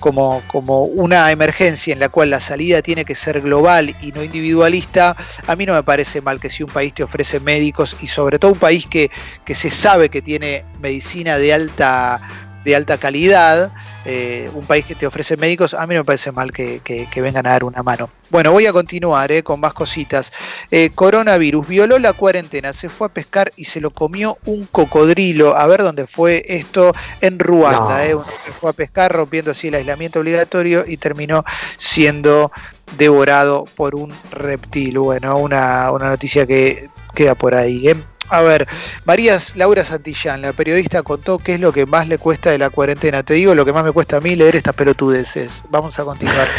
como, 0.00 0.42
como, 0.48 0.82
una 0.82 1.30
emergencia 1.30 1.92
en 1.92 2.00
la 2.00 2.08
cual 2.08 2.30
la 2.30 2.40
salida 2.40 2.82
tiene 2.82 3.04
que 3.04 3.14
ser 3.14 3.40
global 3.40 3.96
y 4.02 4.10
no 4.10 4.24
individualista, 4.24 5.14
a 5.46 5.54
mí 5.54 5.64
no 5.64 5.74
me 5.74 5.84
parece 5.84 6.20
mal 6.20 6.40
que 6.40 6.50
si 6.50 6.64
un 6.64 6.70
país 6.70 6.92
te 6.92 7.04
ofrece 7.04 7.38
médicos 7.38 7.96
y 8.02 8.08
sobre 8.08 8.40
todo 8.40 8.50
un 8.50 8.58
país 8.58 8.88
que, 8.88 9.12
que 9.44 9.54
se 9.54 9.70
sabe 9.70 10.08
que 10.08 10.20
tiene 10.20 10.64
medicina 10.80 11.38
de 11.38 11.52
alta 11.52 12.20
de 12.64 12.76
alta 12.76 12.98
calidad, 12.98 13.72
eh, 14.04 14.50
un 14.54 14.64
país 14.66 14.84
que 14.84 14.96
te 14.96 15.06
ofrece 15.06 15.36
médicos, 15.36 15.74
a 15.74 15.86
mí 15.86 15.94
no 15.94 16.00
me 16.00 16.04
parece 16.04 16.32
mal 16.32 16.52
que, 16.52 16.80
vengan 17.16 17.46
a 17.46 17.50
dar 17.50 17.64
una 17.64 17.82
mano. 17.82 18.10
Bueno, 18.30 18.50
voy 18.50 18.66
a 18.66 18.72
continuar 18.72 19.30
eh, 19.30 19.42
con 19.42 19.60
más 19.60 19.72
cositas. 19.72 20.32
Eh, 20.70 20.90
coronavirus, 20.94 21.68
violó 21.68 21.98
la 21.98 22.12
cuarentena, 22.12 22.72
se 22.72 22.88
fue 22.88 23.06
a 23.06 23.10
pescar 23.10 23.52
y 23.56 23.64
se 23.64 23.80
lo 23.80 23.90
comió 23.90 24.38
un 24.44 24.66
cocodrilo. 24.66 25.56
A 25.56 25.66
ver 25.66 25.82
dónde 25.82 26.06
fue 26.06 26.44
esto, 26.48 26.92
en 27.20 27.38
Ruanda. 27.38 28.02
se 28.04 28.52
fue 28.60 28.70
a 28.70 28.72
pescar 28.72 29.12
rompiendo 29.12 29.52
así 29.52 29.68
el 29.68 29.74
aislamiento 29.74 30.20
obligatorio 30.20 30.84
y 30.86 30.96
terminó 30.96 31.44
siendo 31.76 32.50
devorado 32.96 33.66
por 33.76 33.94
un 33.94 34.12
reptil. 34.30 34.98
Bueno, 34.98 35.36
una, 35.36 35.90
una 35.92 36.08
noticia 36.08 36.46
que 36.46 36.88
queda 37.14 37.34
por 37.34 37.54
ahí. 37.54 37.88
A 38.28 38.40
ver, 38.40 38.66
María 39.04 39.38
Laura 39.56 39.84
Santillán, 39.84 40.42
la 40.42 40.52
periodista, 40.52 41.02
contó 41.02 41.38
qué 41.38 41.54
es 41.54 41.60
lo 41.60 41.72
que 41.72 41.86
más 41.86 42.08
le 42.08 42.18
cuesta 42.18 42.50
de 42.50 42.58
la 42.58 42.70
cuarentena. 42.70 43.22
Te 43.22 43.34
digo 43.34 43.54
lo 43.54 43.64
que 43.64 43.72
más 43.72 43.84
me 43.84 43.92
cuesta 43.92 44.16
a 44.16 44.20
mí 44.20 44.36
leer 44.36 44.56
estas 44.56 44.74
pelotudeces. 44.74 45.62
Vamos 45.70 45.98
a 45.98 46.04
continuar. 46.04 46.46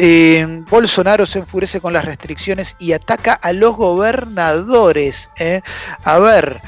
Eh, 0.00 0.62
Bolsonaro 0.70 1.26
se 1.26 1.40
enfurece 1.40 1.80
con 1.80 1.92
las 1.92 2.04
restricciones 2.04 2.76
y 2.78 2.92
ataca 2.92 3.32
a 3.32 3.52
los 3.52 3.74
gobernadores. 3.74 5.28
¿eh? 5.36 5.60
A 6.04 6.20
ver, 6.20 6.60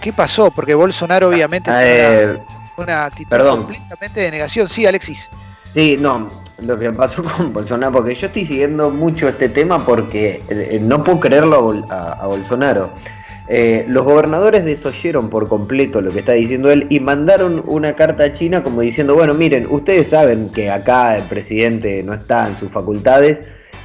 ¿qué 0.00 0.12
pasó? 0.12 0.50
Porque 0.50 0.74
Bolsonaro 0.74 1.28
obviamente 1.28 1.70
tiene 1.70 2.44
una 2.76 3.04
actitud 3.04 3.38
completamente 3.38 4.20
de 4.20 4.30
negación. 4.32 4.68
Sí, 4.68 4.84
Alexis. 4.84 5.30
Sí, 5.74 5.96
no, 5.96 6.28
lo 6.62 6.78
que 6.78 6.90
pasó 6.90 7.22
con 7.36 7.52
Bolsonaro, 7.52 7.92
porque 7.92 8.14
yo 8.14 8.26
estoy 8.26 8.46
siguiendo 8.46 8.90
mucho 8.90 9.28
este 9.28 9.48
tema 9.48 9.84
porque 9.84 10.42
eh, 10.48 10.80
no 10.82 11.04
puedo 11.04 11.20
creerlo 11.20 11.84
a, 11.90 12.26
Bolsonaro. 12.26 12.90
Eh, 13.48 13.84
los 13.88 14.04
gobernadores 14.04 14.64
desoyeron 14.64 15.30
por 15.30 15.48
completo 15.48 16.00
lo 16.00 16.10
que 16.10 16.18
está 16.18 16.32
diciendo 16.32 16.70
él 16.70 16.86
y 16.88 16.98
mandaron 16.98 17.62
una 17.66 17.94
carta 17.94 18.24
a 18.24 18.32
China 18.32 18.64
como 18.64 18.80
diciendo, 18.80 19.14
bueno, 19.14 19.34
miren, 19.34 19.68
ustedes 19.70 20.08
saben 20.08 20.50
que 20.50 20.68
acá 20.70 21.16
el 21.16 21.24
presidente 21.24 22.02
no 22.02 22.12
está 22.12 22.48
en 22.48 22.56
sus 22.56 22.72
facultades 22.72 23.40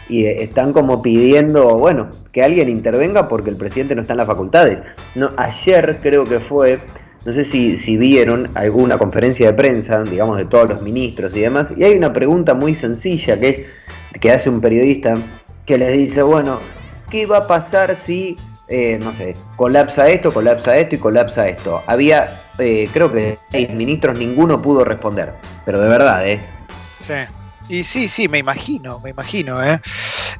y 0.09 0.25
eh, 0.25 0.41
están 0.41 0.73
como 0.73 1.01
pidiendo, 1.01 1.77
bueno, 1.77 2.09
que 2.31 2.43
alguien 2.43 2.69
intervenga 2.69 3.27
porque 3.29 3.51
el 3.51 3.55
presidente 3.55 3.95
no 3.95 4.01
está 4.01 4.13
en 4.13 4.17
las 4.17 4.27
facultades. 4.27 4.81
Ayer 5.37 5.99
creo 6.01 6.25
que 6.25 6.39
fue 6.39 6.79
no 7.23 7.31
sé 7.31 7.45
si, 7.45 7.77
si, 7.77 7.97
vieron 7.97 8.49
alguna 8.55 8.97
conferencia 8.97 9.45
de 9.47 9.53
prensa, 9.53 10.01
digamos, 10.03 10.37
de 10.37 10.45
todos 10.45 10.69
los 10.69 10.81
ministros 10.81 11.35
y 11.35 11.41
demás, 11.41 11.67
y 11.77 11.83
hay 11.83 11.95
una 11.95 12.13
pregunta 12.13 12.55
muy 12.55 12.73
sencilla 12.73 13.39
que, 13.39 13.67
que 14.19 14.31
hace 14.31 14.49
un 14.49 14.59
periodista 14.59 15.17
que 15.67 15.77
les 15.77 15.93
dice, 15.93 16.23
bueno, 16.23 16.59
¿qué 17.11 17.27
va 17.27 17.37
a 17.37 17.47
pasar 17.47 17.95
si, 17.95 18.37
eh, 18.71 18.97
no 18.97 19.11
sé, 19.13 19.35
colapsa 19.57 20.07
esto, 20.07 20.31
colapsa 20.31 20.77
esto 20.77 20.95
y 20.95 20.97
colapsa 20.97 21.47
esto? 21.47 21.83
Había, 21.87 22.31
eh, 22.57 22.89
creo 22.93 23.11
que 23.11 23.37
seis 23.51 23.69
ministros, 23.71 24.17
ninguno 24.17 24.61
pudo 24.61 24.85
responder, 24.85 25.33
pero 25.65 25.81
de 25.81 25.89
verdad, 25.89 26.25
¿eh? 26.25 26.41
Sí. 27.01 27.13
Y 27.67 27.83
sí, 27.83 28.07
sí, 28.07 28.27
me 28.27 28.37
imagino, 28.37 28.99
me 28.99 29.09
imagino. 29.09 29.61
¿eh? 29.63 29.79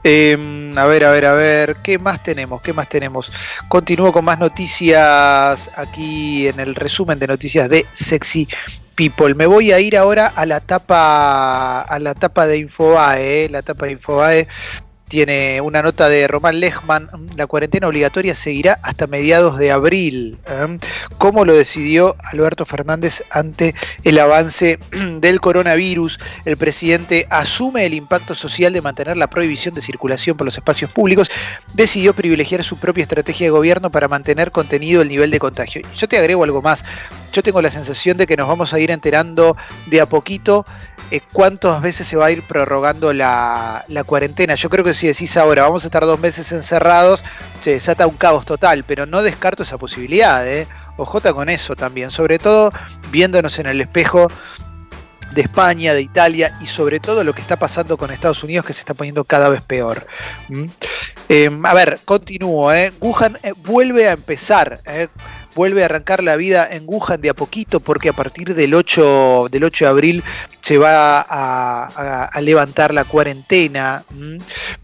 Em, 0.04 0.78
a 0.78 0.86
ver, 0.86 1.06
a 1.06 1.12
ver, 1.12 1.26
a 1.26 1.34
ver, 1.34 1.76
¿qué 1.84 2.00
más 2.00 2.24
tenemos? 2.24 2.62
¿Qué 2.62 2.74
más 2.74 2.90
tenemos? 2.90 3.32
Continúo 3.68 4.12
con 4.12 4.26
más 4.26 4.40
noticias 4.40 5.70
aquí 5.76 6.48
en 6.48 6.60
el 6.60 6.76
resumen 6.76 7.20
de 7.20 7.28
noticias 7.28 7.70
de 7.70 7.86
Sexy 7.92 8.48
People. 8.96 9.36
Me 9.36 9.46
voy 9.46 9.72
a 9.72 9.80
ir 9.80 9.98
ahora 9.98 10.28
a 10.28 10.46
la 10.46 10.60
tapa 10.60 11.82
a 11.82 12.00
la 12.00 12.14
tapa 12.16 12.48
de 12.48 12.58
Infobae, 12.60 13.46
¿eh? 13.46 13.50
la 13.50 13.62
tapa 13.62 13.86
de 13.86 13.92
Infobae 13.94 14.48
tiene 15.12 15.60
una 15.60 15.82
nota 15.82 16.08
de 16.08 16.26
Román 16.26 16.62
Lechman, 16.62 17.10
la 17.36 17.46
cuarentena 17.46 17.90
obligatoria 17.90 18.34
seguirá 18.34 18.80
hasta 18.82 19.08
mediados 19.08 19.58
de 19.58 19.70
abril. 19.70 20.38
¿eh? 20.48 20.78
¿Cómo 21.18 21.44
lo 21.44 21.54
decidió 21.54 22.16
Alberto 22.32 22.66
Fernández 22.66 23.22
ante 23.30 23.76
el 24.06 24.18
avance 24.20 24.80
del 25.20 25.42
coronavirus? 25.42 26.18
El 26.46 26.56
presidente 26.56 27.28
asume 27.30 27.86
el 27.86 27.94
impacto 27.94 28.36
social 28.36 28.72
de 28.72 28.80
mantener 28.80 29.18
la 29.18 29.28
prohibición 29.28 29.76
de 29.76 29.82
circulación 29.82 30.38
por 30.38 30.46
los 30.46 30.56
espacios 30.56 30.90
públicos, 30.90 31.30
decidió 31.74 32.14
privilegiar 32.14 32.64
su 32.64 32.80
propia 32.80 33.02
estrategia 33.02 33.48
de 33.48 33.52
gobierno 33.52 33.90
para 33.90 34.08
mantener 34.08 34.52
contenido 34.52 35.02
el 35.02 35.10
nivel 35.10 35.30
de 35.30 35.40
contagio. 35.40 35.82
Yo 35.94 36.08
te 36.08 36.20
agrego 36.20 36.46
algo 36.46 36.62
más, 36.62 36.86
yo 37.32 37.44
tengo 37.44 37.62
la 37.62 37.70
sensación 37.70 38.18
de 38.18 38.28
que 38.28 38.38
nos 38.38 38.48
vamos 38.48 38.74
a 38.74 38.80
ir 38.80 38.92
enterando 38.92 39.56
de 39.88 40.02
a 40.02 40.06
poquito 40.06 40.66
eh, 41.12 41.22
cuántas 41.32 41.82
veces 41.82 42.08
se 42.08 42.16
va 42.16 42.28
a 42.28 42.32
ir 42.32 42.44
prorrogando 42.44 43.14
la, 43.14 43.86
cuarentena. 44.06 44.56
Yo 44.56 44.70
creo 44.70 44.84
que 44.84 44.94
si 44.94 45.08
decís 45.08 45.36
ahora 45.38 45.64
vamos 45.64 45.84
a 45.84 45.88
estar 45.88 46.06
dos 46.06 46.20
meses 46.20 46.52
encerrados, 46.52 47.24
se 47.62 47.72
desata 47.72 48.08
un 48.08 48.18
caos 48.18 48.46
total, 48.46 48.84
pero 48.86 49.06
no 49.06 49.22
descarto 49.22 49.64
esa 49.64 49.78
posibilidad. 49.78 50.48
¿eh? 50.48 50.68
Ojota 50.98 51.34
con 51.34 51.50
eso 51.50 51.76
también, 51.76 52.12
sobre 52.12 52.40
todo 52.40 52.72
viéndonos 53.12 53.60
en 53.60 53.66
el 53.66 53.82
espejo 53.82 54.28
de 55.34 55.42
España, 55.42 55.94
de 55.94 56.02
Italia 56.02 56.58
y 56.62 56.66
sobre 56.66 57.00
todo 57.00 57.24
lo 57.24 57.34
que 57.34 57.42
está 57.42 57.58
pasando 57.58 57.98
con 57.98 58.12
Estados 58.12 58.44
Unidos 58.44 58.66
que 58.66 58.74
se 58.74 58.82
está 58.82 58.94
poniendo 58.94 59.24
cada 59.24 59.50
vez 59.50 59.62
peor. 59.62 60.06
¿Mm? 60.50 60.66
Em, 61.30 61.66
a 61.66 61.74
ver, 61.74 62.00
continúo. 62.06 62.74
¿eh? 62.74 62.92
Wuhan 63.00 63.38
eh, 63.44 63.54
vuelve 63.56 64.10
a 64.10 64.14
empezar. 64.14 64.82
Vuelve 65.56 65.84
a 65.84 65.86
arrancar 65.86 66.24
la 66.24 66.36
vida 66.36 66.68
en 66.70 66.84
Wuhan 66.86 67.22
de 67.22 67.30
a 67.30 67.34
poquito 67.34 67.80
porque 67.80 68.10
a 68.10 68.14
partir 68.14 68.54
del 68.54 68.74
8, 68.74 69.50
del 69.52 69.64
8 69.64 69.86
de 69.86 69.90
abril 69.90 70.24
se 70.62 70.78
va 70.78 71.26
a, 71.28 72.42
levantar 72.42 72.94
la 72.94 73.04
cuarentena, 73.04 74.04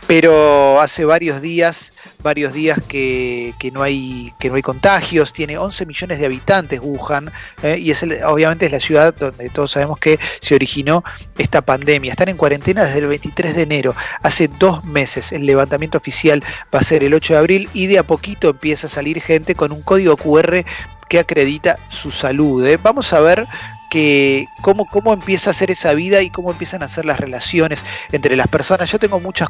pero 0.05 0.79
hace 0.81 1.05
varios 1.05 1.41
días 1.41 1.93
varios 2.21 2.53
días 2.53 2.79
que, 2.87 3.53
no 3.73 3.83
hay, 3.83 4.33
que 4.39 4.49
no 4.49 4.55
hay 4.55 4.61
contagios, 4.61 5.33
tiene 5.33 5.57
11 5.57 5.85
millones 5.85 6.19
de 6.19 6.25
habitantes 6.25 6.79
Wuhan, 6.81 7.31
eh, 7.63 7.77
y 7.79 7.91
es 7.91 8.03
obviamente 8.25 8.65
es 8.65 8.71
la 8.71 8.79
ciudad 8.79 9.13
donde 9.13 9.49
todos 9.49 9.71
sabemos 9.71 9.99
que 9.99 10.19
se 10.41 10.55
originó 10.55 11.03
esta 11.37 11.61
pandemia. 11.61 12.11
Están 12.11 12.29
en 12.29 12.37
cuarentena 12.37 12.85
desde 12.85 12.99
el 12.99 13.07
23 13.07 13.55
de 13.55 13.61
enero, 13.61 13.95
hace 14.23 14.47
dos 14.47 14.83
meses. 14.83 15.31
El 15.31 15.45
levantamiento 15.45 15.97
oficial 15.97 16.43
va 16.73 16.79
a 16.79 16.83
ser 16.83 17.03
el 17.03 17.13
8 17.13 17.33
de 17.33 17.39
abril 17.39 17.69
y 17.73 17.87
de 17.87 17.99
a 17.99 18.03
poquito 18.03 18.49
empieza 18.49 18.87
a 18.87 18.89
salir 18.89 19.21
gente 19.21 19.55
con 19.55 19.71
un 19.71 19.81
código 19.81 20.17
QR 20.17 20.63
que 21.09 21.19
acredita 21.19 21.77
su 21.89 22.11
salud. 22.11 22.65
¿eh? 22.65 22.77
Vamos 22.81 23.13
a 23.13 23.19
ver 23.19 23.45
que 23.89 24.47
cómo, 24.61 24.85
cómo 24.85 25.13
empieza 25.13 25.51
a 25.51 25.53
ser 25.53 25.71
esa 25.71 25.93
vida 25.93 26.21
y 26.21 26.29
cómo 26.29 26.51
empiezan 26.51 26.83
a 26.83 26.89
ser 26.89 27.05
las 27.05 27.19
relaciones 27.19 27.83
entre 28.11 28.35
las 28.35 28.47
personas. 28.47 28.91
Yo 28.91 28.99
tengo 28.99 29.19
muchas 29.19 29.49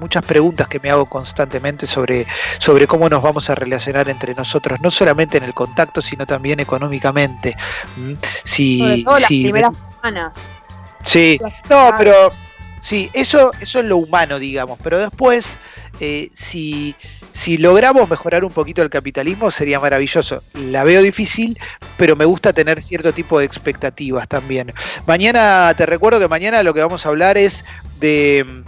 muchas 0.00 0.24
preguntas 0.24 0.66
que 0.66 0.80
me 0.80 0.90
hago 0.90 1.06
constantemente 1.06 1.86
sobre, 1.86 2.26
sobre 2.58 2.86
cómo 2.86 3.08
nos 3.08 3.22
vamos 3.22 3.50
a 3.50 3.54
relacionar 3.54 4.08
entre 4.08 4.34
nosotros, 4.34 4.80
no 4.80 4.90
solamente 4.90 5.38
en 5.38 5.44
el 5.44 5.54
contacto, 5.54 6.02
sino 6.02 6.26
también 6.26 6.58
económicamente. 6.58 7.54
¿Mm? 7.96 8.14
Si, 8.42 9.04
las 9.04 9.26
primeras 9.26 9.72
semanas. 9.96 10.54
Sí, 11.02 11.40
no, 11.68 11.92
pero 11.96 12.32
sí, 12.80 13.10
eso, 13.12 13.52
eso 13.60 13.80
es 13.80 13.84
lo 13.84 13.98
humano, 13.98 14.38
digamos, 14.38 14.78
pero 14.82 14.98
después, 14.98 15.56
eh, 16.00 16.30
si, 16.34 16.94
si 17.32 17.58
logramos 17.58 18.08
mejorar 18.08 18.44
un 18.44 18.52
poquito 18.52 18.82
el 18.82 18.90
capitalismo, 18.90 19.50
sería 19.50 19.80
maravilloso. 19.80 20.42
La 20.54 20.84
veo 20.84 21.02
difícil, 21.02 21.58
pero 21.96 22.16
me 22.16 22.24
gusta 22.24 22.52
tener 22.52 22.82
cierto 22.82 23.12
tipo 23.12 23.38
de 23.38 23.44
expectativas 23.44 24.28
también. 24.28 24.72
Mañana, 25.06 25.72
te 25.76 25.86
recuerdo 25.86 26.18
que 26.18 26.28
mañana 26.28 26.62
lo 26.62 26.74
que 26.74 26.80
vamos 26.80 27.06
a 27.06 27.08
hablar 27.08 27.38
es 27.38 27.64
de 27.98 28.64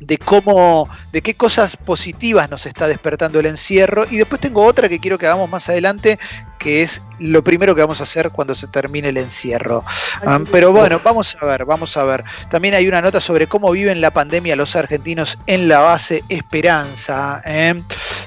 de 0.00 0.18
cómo, 0.18 0.88
de 1.12 1.22
qué 1.22 1.34
cosas 1.34 1.76
positivas 1.76 2.50
nos 2.50 2.66
está 2.66 2.86
despertando 2.86 3.40
el 3.40 3.46
encierro. 3.46 4.04
Y 4.10 4.16
después 4.16 4.40
tengo 4.40 4.64
otra 4.64 4.88
que 4.88 4.98
quiero 4.98 5.18
que 5.18 5.26
hagamos 5.26 5.48
más 5.48 5.68
adelante, 5.68 6.18
que 6.58 6.82
es 6.82 7.02
lo 7.18 7.42
primero 7.42 7.74
que 7.74 7.80
vamos 7.80 8.00
a 8.00 8.02
hacer 8.02 8.30
cuando 8.30 8.54
se 8.54 8.66
termine 8.66 9.08
el 9.08 9.16
encierro. 9.16 9.84
Ah, 10.24 10.40
pero 10.50 10.72
bueno, 10.72 11.00
vamos 11.02 11.36
a 11.40 11.46
ver, 11.46 11.64
vamos 11.64 11.96
a 11.96 12.04
ver. 12.04 12.24
También 12.50 12.74
hay 12.74 12.86
una 12.88 13.00
nota 13.00 13.20
sobre 13.20 13.46
cómo 13.46 13.70
viven 13.70 14.00
la 14.00 14.12
pandemia 14.12 14.56
los 14.56 14.76
argentinos 14.76 15.38
en 15.46 15.68
la 15.68 15.78
base 15.78 16.24
Esperanza. 16.28 17.40
¿eh? 17.44 17.80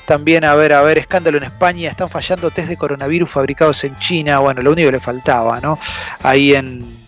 También, 0.05 0.45
a 0.45 0.55
ver, 0.55 0.73
a 0.73 0.81
ver, 0.81 0.97
escándalo 0.97 1.37
en 1.37 1.43
España, 1.43 1.89
están 1.89 2.09
fallando 2.09 2.49
test 2.49 2.69
de 2.69 2.77
coronavirus 2.77 3.29
fabricados 3.29 3.83
en 3.83 3.97
China. 3.99 4.39
Bueno, 4.39 4.61
lo 4.61 4.71
único 4.71 4.87
que 4.87 4.93
le 4.93 4.99
faltaba, 4.99 5.59
¿no? 5.61 5.77
Ahí 6.23 6.55
en 6.55 6.98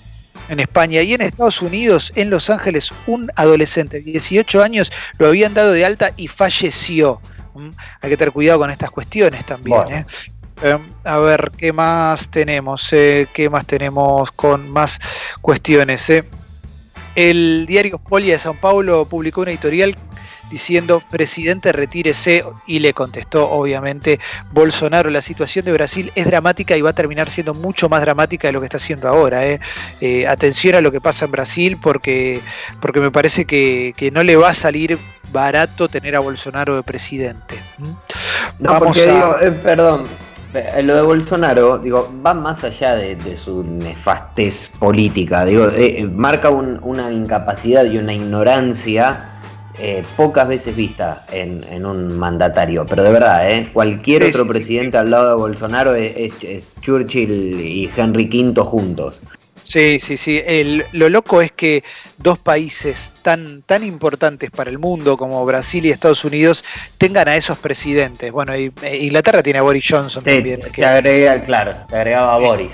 en 0.51 0.60
España 0.60 1.01
y 1.01 1.13
en 1.13 1.22
Estados 1.22 1.62
Unidos, 1.62 2.12
en 2.15 2.29
Los 2.29 2.50
Ángeles, 2.50 2.91
un 3.08 3.31
adolescente 3.38 4.01
de 4.01 4.12
18 4.12 4.62
años 4.62 4.91
lo 5.17 5.27
habían 5.27 5.53
dado 5.53 5.72
de 5.72 5.86
alta 5.86 6.12
y 6.17 6.27
falleció. 6.27 7.22
¿Mm? 7.53 7.70
Hay 8.01 8.10
que 8.10 8.17
tener 8.17 8.34
cuidado 8.34 8.60
con 8.60 8.70
estas 8.70 8.91
cuestiones 8.91 9.46
también. 9.46 9.81
¿eh? 9.89 10.05
Eh, 10.62 10.77
a 11.05 11.17
ver, 11.20 11.51
¿qué 11.58 11.72
más 11.72 12.29
tenemos? 12.29 12.91
Eh, 12.91 13.27
¿Qué 13.34 13.50
más 13.50 13.65
tenemos 13.65 14.29
con 14.31 14.70
más 14.70 15.00
cuestiones? 15.41 16.12
El 17.15 17.65
diario 17.65 18.00
Folia 18.05 18.34
de 18.34 18.39
San 18.39 18.58
Paulo 18.58 19.05
publicó 19.05 19.41
una 19.41 19.51
editorial 19.51 19.96
diciendo, 20.51 21.01
presidente, 21.10 21.72
retírese, 21.72 22.43
y 22.67 22.79
le 22.79 22.93
contestó, 22.93 23.50
obviamente, 23.50 24.20
Bolsonaro, 24.51 25.10
la 25.10 25.22
situación 25.22 25.65
de 25.65 25.72
Brasil 25.72 26.12
es 26.15 26.25
dramática 26.25 26.75
y 26.75 26.81
va 26.81 26.91
a 26.91 26.93
terminar 26.93 27.29
siendo 27.29 27.53
mucho 27.53 27.89
más 27.89 28.01
dramática 28.01 28.48
de 28.48 28.51
lo 28.51 28.60
que 28.60 28.65
está 28.65 28.77
haciendo 28.77 29.08
ahora. 29.08 29.46
¿eh? 29.48 29.60
Eh, 30.01 30.27
atención 30.27 30.75
a 30.75 30.81
lo 30.81 30.91
que 30.91 31.01
pasa 31.01 31.25
en 31.25 31.31
Brasil, 31.31 31.79
porque, 31.81 32.41
porque 32.79 33.00
me 33.00 33.12
parece 33.12 33.46
que, 33.46 34.12
no 34.13 34.24
le 34.24 34.36
va 34.36 34.50
a 34.50 34.53
salir 34.53 34.98
barato 35.31 35.88
tener 35.88 36.15
a 36.17 36.20
Bolsonaro 36.20 36.75
de 36.75 36.84
presidente. 36.84 37.55
No, 38.60 38.77
porque 38.79 39.05
digo, 39.05 39.38
eh, 39.39 39.51
perdón, 39.51 40.08
lo 40.84 40.96
de 40.96 41.01
Bolsonaro, 41.01 41.77
digo, 41.77 42.12
va 42.25 42.34
más 42.34 42.63
allá 42.65 42.96
de, 42.96 43.38
su 43.38 43.63
nefastez 43.63 44.74
política, 44.77 45.46
digo, 45.46 45.70
marca 46.13 46.50
una 46.50 47.10
incapacidad 47.10 47.86
y 47.86 47.98
una 47.98 48.13
ignorancia 48.13 49.31
eh, 49.77 50.03
pocas 50.15 50.47
veces 50.47 50.75
vista 50.75 51.25
en, 51.31 51.85
un 51.85 52.17
mandatario, 52.17 52.85
pero 52.85 53.03
de 53.03 53.11
verdad, 53.11 53.49
¿eh? 53.49 53.69
cualquier 53.73 54.25
otro 54.25 54.47
presidente 54.47 54.97
al 54.97 55.09
lado 55.11 55.29
de 55.29 55.35
Bolsonaro 55.35 55.95
es, 55.95 56.33
Churchill 56.81 57.59
y 57.59 57.89
Henry 57.95 58.25
V 58.25 58.61
juntos. 58.61 59.21
Sí, 59.63 59.99
sí, 59.99 60.17
sí. 60.17 60.43
lo 60.91 61.07
loco 61.07 61.41
es 61.41 61.53
que 61.53 61.83
dos 62.17 62.37
países 62.37 63.11
tan, 63.21 63.61
tan 63.61 63.85
importantes 63.85 64.51
para 64.51 64.69
el 64.69 64.79
mundo 64.79 65.15
como 65.15 65.45
Brasil 65.45 65.85
y 65.85 65.91
Estados 65.91 66.25
Unidos 66.25 66.65
tengan 66.97 67.29
a 67.29 67.37
esos 67.37 67.57
presidentes. 67.57 68.33
Bueno, 68.33 68.57
y, 68.57 68.73
eh, 68.81 68.97
Inglaterra 68.97 69.41
tiene 69.41 69.59
a 69.59 69.61
Boris 69.61 69.85
Johnson 69.87 70.25
también. 70.25 70.61
Que 70.73 70.85
agrega, 70.85 71.41
claro, 71.45 71.73
te 71.87 71.95
agregaba 71.95 72.35
a 72.35 72.39
Boris. 72.39 72.71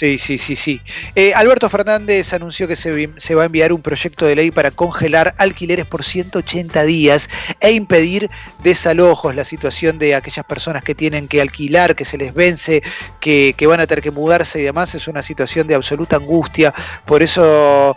Sí, 0.00 0.16
sí, 0.16 0.38
sí, 0.38 0.56
sí. 0.56 0.80
Eh, 1.14 1.34
Alberto 1.34 1.68
Fernández 1.68 2.32
anunció 2.32 2.66
que 2.66 2.74
se, 2.74 3.34
va 3.34 3.42
a 3.42 3.44
enviar 3.44 3.70
un 3.70 3.82
proyecto 3.82 4.24
de 4.24 4.34
ley 4.34 4.50
para 4.50 4.70
congelar 4.70 5.34
alquileres 5.36 5.84
por 5.84 6.04
180 6.04 6.84
días 6.84 7.28
e 7.60 7.72
impedir 7.72 8.30
desalojos, 8.62 9.34
la 9.34 9.44
situación 9.44 9.98
de 9.98 10.14
aquellas 10.14 10.46
personas 10.46 10.84
que 10.84 10.94
tienen 10.94 11.28
que 11.28 11.42
alquilar, 11.42 11.96
que 11.96 12.06
se 12.06 12.16
les 12.16 12.32
vence, 12.32 12.82
que, 13.20 13.54
que 13.54 13.66
van 13.66 13.80
a 13.80 13.86
tener 13.86 14.02
que 14.02 14.10
mudarse 14.10 14.58
y 14.58 14.62
demás, 14.62 14.94
es 14.94 15.06
una 15.06 15.22
situación 15.22 15.66
de 15.66 15.74
absoluta 15.74 16.16
angustia. 16.16 16.72
Por 17.04 17.22
eso 17.22 17.94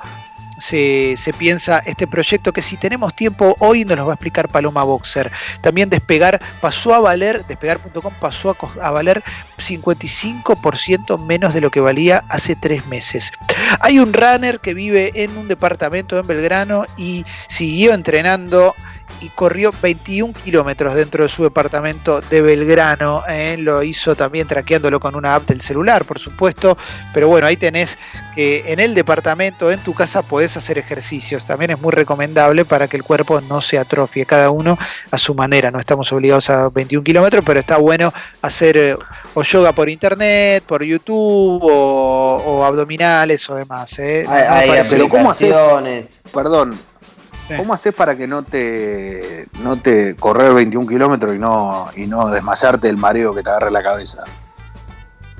se, 0.58 1.16
piensa 1.38 1.80
este 1.80 2.08
proyecto 2.08 2.54
que 2.54 2.62
si 2.62 2.78
tenemos 2.78 3.16
tiempo 3.16 3.56
hoy 3.60 3.86
nos 3.86 3.98
lo 3.98 4.06
va 4.06 4.14
a 4.14 4.16
explicar 4.16 4.50
Paloma 4.50 4.84
Boxer. 4.84 5.32
También 5.62 5.90
Despegar 5.90 6.40
pasó 6.62 6.94
a 6.94 7.00
valer, 7.00 7.46
despegar.com 7.46 8.14
pasó 8.20 8.56
a, 8.82 8.92
valer 8.92 9.24
55% 9.58 11.24
menos 11.26 11.54
de 11.54 11.62
lo 11.62 11.72
que 11.72 11.80
valía 11.80 12.24
hace 12.30 12.56
tres 12.56 12.86
meses. 12.88 13.32
Hay 13.80 14.00
un 14.00 14.14
runner 14.14 14.60
que 14.60 14.74
vive 14.74 15.12
en 15.16 15.38
un 15.38 15.48
departamento 15.48 16.18
en 16.18 16.28
Belgrano 16.28 16.86
y 16.98 17.26
siguió 17.48 17.94
entrenando 17.94 18.76
y 19.24 19.30
corrió 19.30 19.74
21 19.82 20.34
kilómetros 20.34 20.96
dentro 20.96 21.24
de 21.24 21.30
su 21.30 21.44
departamento 21.44 22.20
de 22.20 22.42
Belgrano. 22.42 23.24
¿eh? 23.30 23.56
Lo 23.58 23.82
hizo 23.82 24.18
también 24.18 24.48
traqueándolo 24.48 25.00
con 25.00 25.16
una 25.16 25.36
app 25.36 25.48
del 25.48 25.62
celular, 25.62 26.04
por 26.04 26.20
supuesto. 26.20 26.78
Pero 27.14 27.30
bueno, 27.30 27.48
ahí 27.48 27.56
tenés 27.56 27.98
que 28.36 28.66
en 28.68 28.82
el 28.82 28.94
departamento, 28.94 29.72
en 29.72 29.80
tu 29.80 29.94
casa, 29.94 30.24
podés 30.24 30.58
hacer 30.58 30.78
ejercicios. 30.78 31.46
También 31.46 31.72
es 31.72 31.80
muy 31.80 31.94
recomendable 31.94 32.66
para 32.66 32.90
que 32.90 32.98
el 32.98 33.04
cuerpo 33.04 33.40
no 33.40 33.62
se 33.62 33.80
atrofie, 33.80 34.26
cada 34.26 34.50
uno 34.50 34.78
a 35.10 35.18
su 35.18 35.34
manera. 35.34 35.72
No 35.72 35.80
estamos 35.80 36.12
obligados 36.12 36.50
a 36.50 36.68
21 36.68 37.06
kilómetros, 37.06 37.44
pero 37.46 37.62
está 37.62 37.78
bueno 37.78 38.14
hacer 38.42 38.76
eh, 38.76 38.98
o 39.36 39.42
yoga 39.42 39.72
por 39.72 39.88
internet, 39.88 40.66
por 40.68 40.84
YouTube, 40.84 41.62
o, 41.64 42.66
abdominales 42.66 43.50
o 43.50 43.56
demás. 43.56 43.98
¿eh? 44.00 44.26
pero 44.90 45.08
¿cómo 45.08 45.32
haces? 45.32 45.56
Perdón, 46.34 46.78
¿Cómo 47.58 47.74
haces 47.74 47.94
para 47.94 48.16
que 48.16 48.28
no 48.28 48.44
te, 48.44 49.48
no 49.60 49.78
te 49.78 50.16
correr 50.16 50.54
21 50.54 50.88
kilómetros 50.88 51.36
y 51.36 51.40
no, 51.40 51.90
y 51.96 52.08
no 52.08 52.30
desmayarte 52.30 52.88
del 52.88 52.98
mareo 52.98 53.36
que 53.36 53.44
te 53.44 53.50
agarre 53.50 53.72
la 53.72 53.84
cabeza? 53.84 54.24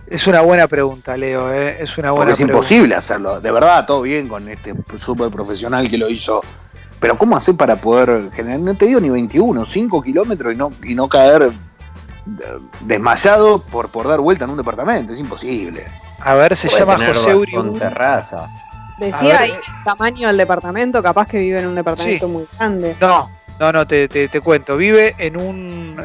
Es 0.08 0.28
una 0.28 0.42
buena 0.42 0.68
pregunta, 0.68 1.18
Leo. 1.18 1.52
¿eh? 1.52 1.78
Es 1.80 1.98
una 1.98 2.12
buena 2.12 2.26
Porque 2.26 2.34
es 2.34 2.40
imposible 2.40 2.94
hacerlo. 2.94 3.40
De 3.42 3.52
verdad, 3.52 3.86
todo 3.86 4.02
bien 4.02 4.28
con 4.28 4.48
este 4.48 4.76
súper 4.98 5.30
profesional 5.30 5.90
que 5.90 5.98
lo 5.98 6.10
hizo. 6.10 6.42
Pero 7.00 7.18
¿cómo 7.18 7.36
haces 7.36 7.56
para 7.56 7.78
poder 7.78 8.32
generar, 8.32 8.60
no 8.60 8.76
te 8.76 8.86
digo 8.86 9.00
ni 9.00 9.10
21, 9.10 9.66
5 9.66 10.02
kilómetros 10.04 10.54
y 10.54 10.56
no, 10.56 10.72
y 10.84 10.96
no 10.96 11.10
caer 11.10 11.52
desmayado 12.82 13.62
por, 13.62 13.90
por 13.90 14.08
dar 14.08 14.20
vuelta 14.20 14.46
en 14.46 14.52
un 14.52 14.58
departamento? 14.58 15.14
Es 15.14 15.20
imposible. 15.20 15.84
A 16.20 16.36
ver, 16.36 16.56
se 16.56 16.70
llama 16.70 16.98
José 17.06 17.36
Uribe. 17.36 17.80
terraza. 17.80 18.48
Decía 18.98 19.40
ahí 19.42 19.52
el 19.52 19.84
tamaño 19.84 20.28
del 20.28 20.38
departamento, 20.38 21.02
capaz 21.02 21.28
que 21.28 21.40
vive 21.40 21.60
en 21.60 21.68
un 21.68 21.76
departamento 21.76 22.28
muy 22.28 22.46
grande. 22.58 22.96
No, 23.00 23.30
no, 23.60 23.72
no, 23.72 23.88
te, 23.88 24.08
te, 24.08 24.42
cuento. 24.42 24.78
Vive 24.78 25.16
en 25.18 25.38
un. 25.38 26.02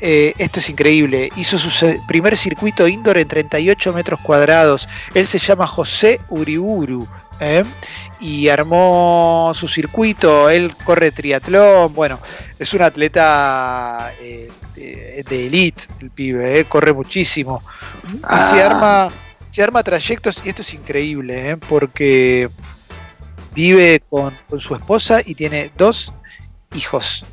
Eh, 0.00 0.32
esto 0.38 0.60
es 0.60 0.68
increíble. 0.68 1.30
Hizo 1.36 1.58
su 1.58 1.70
primer 2.08 2.36
circuito 2.36 2.88
indoor 2.88 3.18
en 3.18 3.28
38 3.28 3.92
metros 3.92 4.20
cuadrados. 4.20 4.88
Él 5.14 5.26
se 5.26 5.38
llama 5.38 5.66
José 5.66 6.20
Uriburu. 6.28 7.06
¿eh? 7.40 7.64
Y 8.20 8.48
armó 8.48 9.52
su 9.54 9.68
circuito. 9.68 10.50
Él 10.50 10.74
corre 10.84 11.12
triatlón. 11.12 11.94
Bueno, 11.94 12.18
es 12.58 12.72
un 12.74 12.82
atleta 12.82 14.12
eh, 14.20 14.50
de, 14.74 15.46
elite, 15.46 15.84
el 16.00 16.10
pibe. 16.10 16.64
Corre 16.64 16.92
muchísimo. 16.92 17.62
Y 18.12 18.18
se 18.18 18.62
ah. 18.62 18.66
arma 18.66 19.12
se 19.52 19.62
arma 19.62 19.82
trayectos 19.82 20.40
y 20.44 20.48
esto 20.48 20.62
es 20.62 20.74
increíble, 20.74 21.50
¿eh? 21.50 21.56
porque 21.56 22.48
vive 23.54 24.02
con, 24.08 24.34
su 24.58 24.74
esposa 24.74 25.20
y 25.24 25.34
tiene 25.34 25.70
dos 25.76 26.10
hijos. 26.74 27.24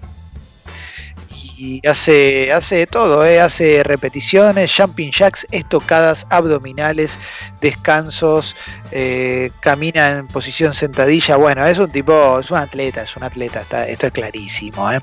Y 1.62 1.86
hace, 1.86 2.54
hace 2.54 2.76
de 2.78 2.88
todo, 2.88 3.26
¿eh? 3.26 3.42
hace 3.42 3.84
repeticiones, 3.84 4.74
jumping 4.74 5.12
jacks, 5.12 5.46
estocadas 5.52 6.26
abdominales, 6.30 7.20
descansos, 7.60 8.56
eh, 8.92 9.52
camina 9.60 10.20
en 10.20 10.28
posición 10.28 10.74
sentadilla. 10.74 11.36
Bueno, 11.36 11.66
es 11.66 11.78
un 11.78 11.92
tipo, 11.92 12.40
es 12.40 12.50
un 12.50 12.60
atleta, 12.60 13.02
es 13.02 13.14
un 13.18 13.24
atleta, 13.24 13.86
esto 13.86 14.08
es 14.08 14.14
clarísimo. 14.14 14.90
¿eh? 14.90 15.02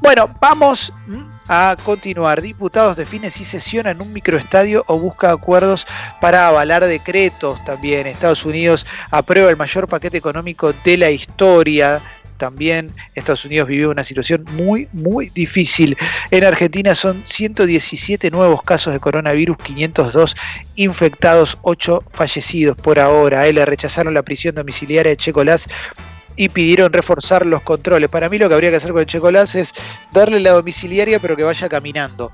Bueno, 0.00 0.30
vamos 0.40 0.94
a 1.46 1.76
continuar. 1.84 2.40
Diputados 2.40 2.96
definen 2.96 3.30
si 3.30 3.44
sesiona 3.44 3.90
en 3.90 4.00
un 4.00 4.10
microestadio 4.10 4.84
o 4.86 4.98
busca 4.98 5.30
acuerdos 5.30 5.86
para 6.22 6.46
avalar 6.46 6.86
decretos 6.86 7.62
también. 7.66 8.06
Estados 8.06 8.46
Unidos 8.46 8.86
aprueba 9.10 9.50
el 9.50 9.58
mayor 9.58 9.86
paquete 9.86 10.16
económico 10.16 10.72
de 10.72 10.96
la 10.96 11.10
historia 11.10 12.00
también 12.38 12.92
Estados 13.14 13.44
Unidos 13.44 13.68
vivió 13.68 13.90
una 13.90 14.04
situación 14.04 14.44
muy, 14.52 14.88
muy 14.92 15.28
difícil. 15.30 15.96
En 16.30 16.44
Argentina 16.44 16.94
son 16.94 17.22
117 17.24 18.30
nuevos 18.30 18.62
casos 18.62 18.94
de 18.94 19.00
coronavirus, 19.00 19.58
502 19.58 20.36
infectados, 20.76 21.58
8 21.62 22.04
fallecidos 22.12 22.76
por 22.76 22.98
ahora. 22.98 23.46
Le 23.52 23.64
rechazaron 23.66 24.14
la 24.14 24.22
prisión 24.22 24.54
domiciliaria 24.54 25.10
de 25.10 25.16
Checolás 25.16 25.68
y 26.38 26.48
pidieron 26.48 26.92
reforzar 26.92 27.44
los 27.44 27.60
controles. 27.62 28.08
Para 28.08 28.30
mí 28.30 28.38
lo 28.38 28.48
que 28.48 28.54
habría 28.54 28.70
que 28.70 28.76
hacer 28.76 28.92
con 28.92 29.04
Checolás 29.04 29.54
es 29.54 29.74
darle 30.12 30.40
la 30.40 30.52
domiciliaria 30.52 31.18
pero 31.18 31.36
que 31.36 31.42
vaya 31.42 31.68
caminando. 31.68 32.32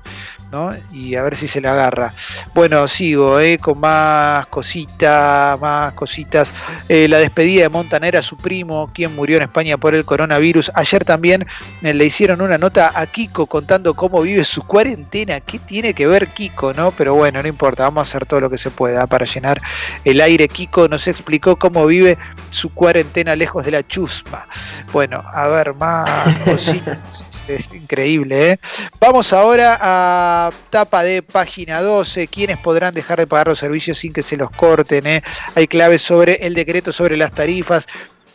Y 0.93 1.15
a 1.15 1.23
ver 1.23 1.35
si 1.35 1.47
se 1.47 1.59
le 1.59 1.67
agarra. 1.67 2.13
Bueno, 2.53 2.87
sigo 2.87 3.39
¿eh? 3.39 3.57
con 3.57 3.79
más 3.79 4.45
cositas, 4.47 5.59
más 5.59 5.91
cositas. 5.93 6.53
Eh, 6.87 7.07
la 7.09 7.17
despedida 7.17 7.63
de 7.63 7.69
Montanera, 7.69 8.21
su 8.21 8.37
primo, 8.37 8.89
quien 8.93 9.13
murió 9.15 9.37
en 9.37 9.43
España 9.43 9.77
por 9.77 9.95
el 9.95 10.05
coronavirus. 10.05 10.71
Ayer 10.73 11.03
también 11.03 11.45
eh, 11.81 11.93
le 11.93 12.05
hicieron 12.05 12.39
una 12.39 12.57
nota 12.57 12.93
a 12.95 13.05
Kiko 13.05 13.47
contando 13.47 13.95
cómo 13.95 14.21
vive 14.21 14.45
su 14.45 14.63
cuarentena. 14.63 15.41
¿Qué 15.41 15.59
tiene 15.59 15.93
que 15.93 16.07
ver 16.07 16.29
Kiko, 16.29 16.73
no? 16.73 16.91
Pero 16.91 17.15
bueno, 17.15 17.41
no 17.41 17.49
importa, 17.49 17.83
vamos 17.83 18.07
a 18.07 18.09
hacer 18.09 18.25
todo 18.25 18.39
lo 18.39 18.49
que 18.49 18.57
se 18.57 18.69
pueda 18.69 19.07
para 19.07 19.25
llenar 19.25 19.59
el 20.05 20.21
aire. 20.21 20.47
Kiko 20.47 20.87
nos 20.87 21.07
explicó 21.09 21.57
cómo 21.57 21.85
vive 21.85 22.17
su 22.55 22.69
cuarentena 22.73 23.35
lejos 23.35 23.65
de 23.65 23.71
la 23.71 23.87
chusma. 23.87 24.47
Bueno, 24.91 25.23
a 25.33 25.47
ver, 25.47 25.73
más 25.75 26.35
cositas. 26.45 27.25
increíble, 27.73 28.51
¿eh? 28.51 28.59
Vamos 28.99 29.33
ahora 29.33 29.77
a 29.79 30.51
tapa 30.69 31.03
de 31.03 31.21
página 31.21 31.81
12, 31.81 32.27
quienes 32.27 32.57
podrán 32.57 32.93
dejar 32.93 33.19
de 33.19 33.27
pagar 33.27 33.47
los 33.47 33.59
servicios 33.59 33.99
sin 33.99 34.13
que 34.13 34.23
se 34.23 34.37
los 34.37 34.49
corten. 34.51 35.05
Eh? 35.05 35.23
Hay 35.53 35.67
claves 35.67 36.01
sobre 36.01 36.35
el 36.35 36.55
decreto 36.55 36.91
sobre 36.91 37.17
las 37.17 37.31
tarifas. 37.31 37.87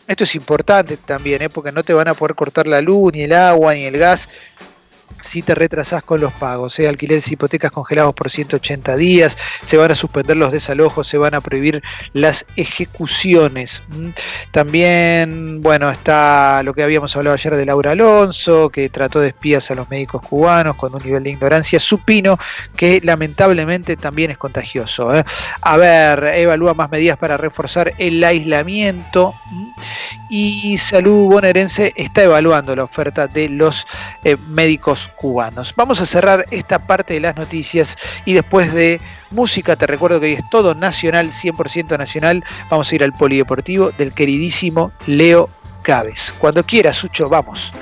Esto 0.07 0.23
es 0.23 0.35
importante 0.35 0.97
también, 0.97 1.41
¿eh? 1.41 1.49
porque 1.49 1.71
no 1.71 1.83
te 1.83 1.93
van 1.93 2.07
a 2.07 2.13
poder 2.13 2.35
cortar 2.35 2.67
la 2.67 2.81
luz, 2.81 3.13
ni 3.13 3.23
el 3.23 3.33
agua, 3.33 3.73
ni 3.73 3.85
el 3.85 3.97
gas 3.97 4.29
si 5.23 5.41
te 5.41 5.55
retrasás 5.55 6.03
con 6.03 6.21
los 6.21 6.33
pagos. 6.33 6.79
¿eh? 6.79 6.87
Alquileres 6.87 7.29
y 7.29 7.33
hipotecas 7.33 7.71
congelados 7.71 8.13
por 8.13 8.29
180 8.29 8.95
días, 8.95 9.37
se 9.63 9.77
van 9.77 9.91
a 9.91 9.95
suspender 9.95 10.37
los 10.37 10.51
desalojos, 10.51 11.07
se 11.07 11.17
van 11.17 11.35
a 11.35 11.41
prohibir 11.41 11.81
las 12.13 12.45
ejecuciones. 12.55 13.81
También, 14.51 15.61
bueno, 15.61 15.89
está 15.89 16.63
lo 16.63 16.73
que 16.73 16.83
habíamos 16.83 17.15
hablado 17.15 17.33
ayer 17.35 17.55
de 17.55 17.65
Laura 17.65 17.91
Alonso, 17.91 18.69
que 18.69 18.89
trató 18.89 19.19
de 19.19 19.29
espías 19.29 19.69
a 19.71 19.75
los 19.75 19.89
médicos 19.89 20.21
cubanos 20.21 20.75
con 20.75 20.93
un 20.93 21.03
nivel 21.03 21.23
de 21.23 21.31
ignorancia 21.31 21.79
supino 21.79 22.37
que 22.75 23.01
lamentablemente 23.03 23.95
también 23.95 24.31
es 24.31 24.37
contagioso. 24.37 25.15
¿eh? 25.15 25.23
A 25.61 25.77
ver, 25.77 26.23
evalúa 26.35 26.73
más 26.73 26.89
medidas 26.91 27.17
para 27.17 27.37
reforzar 27.37 27.93
el 27.97 28.23
aislamiento 28.23 29.33
y 30.29 30.77
Salud 30.77 31.27
Bonaerense 31.27 31.93
está 31.95 32.23
evaluando 32.23 32.75
la 32.75 32.83
oferta 32.83 33.27
de 33.27 33.49
los 33.49 33.85
eh, 34.23 34.37
médicos 34.49 35.09
cubanos. 35.15 35.73
Vamos 35.75 36.01
a 36.01 36.05
cerrar 36.05 36.45
esta 36.51 36.79
parte 36.79 37.13
de 37.15 37.19
las 37.19 37.35
noticias 37.35 37.97
y 38.25 38.33
después 38.33 38.73
de 38.73 39.01
música, 39.31 39.75
te 39.75 39.87
recuerdo 39.87 40.19
que 40.19 40.27
hoy 40.27 40.33
es 40.33 40.49
todo 40.49 40.75
nacional, 40.75 41.31
100% 41.31 41.97
nacional, 41.97 42.43
vamos 42.69 42.91
a 42.91 42.95
ir 42.95 43.03
al 43.03 43.13
polideportivo 43.13 43.91
del 43.91 44.13
queridísimo 44.13 44.91
Leo 45.07 45.49
Caves. 45.81 46.33
Cuando 46.37 46.63
quieras, 46.63 46.97
Sucho, 46.97 47.29
vamos. 47.29 47.73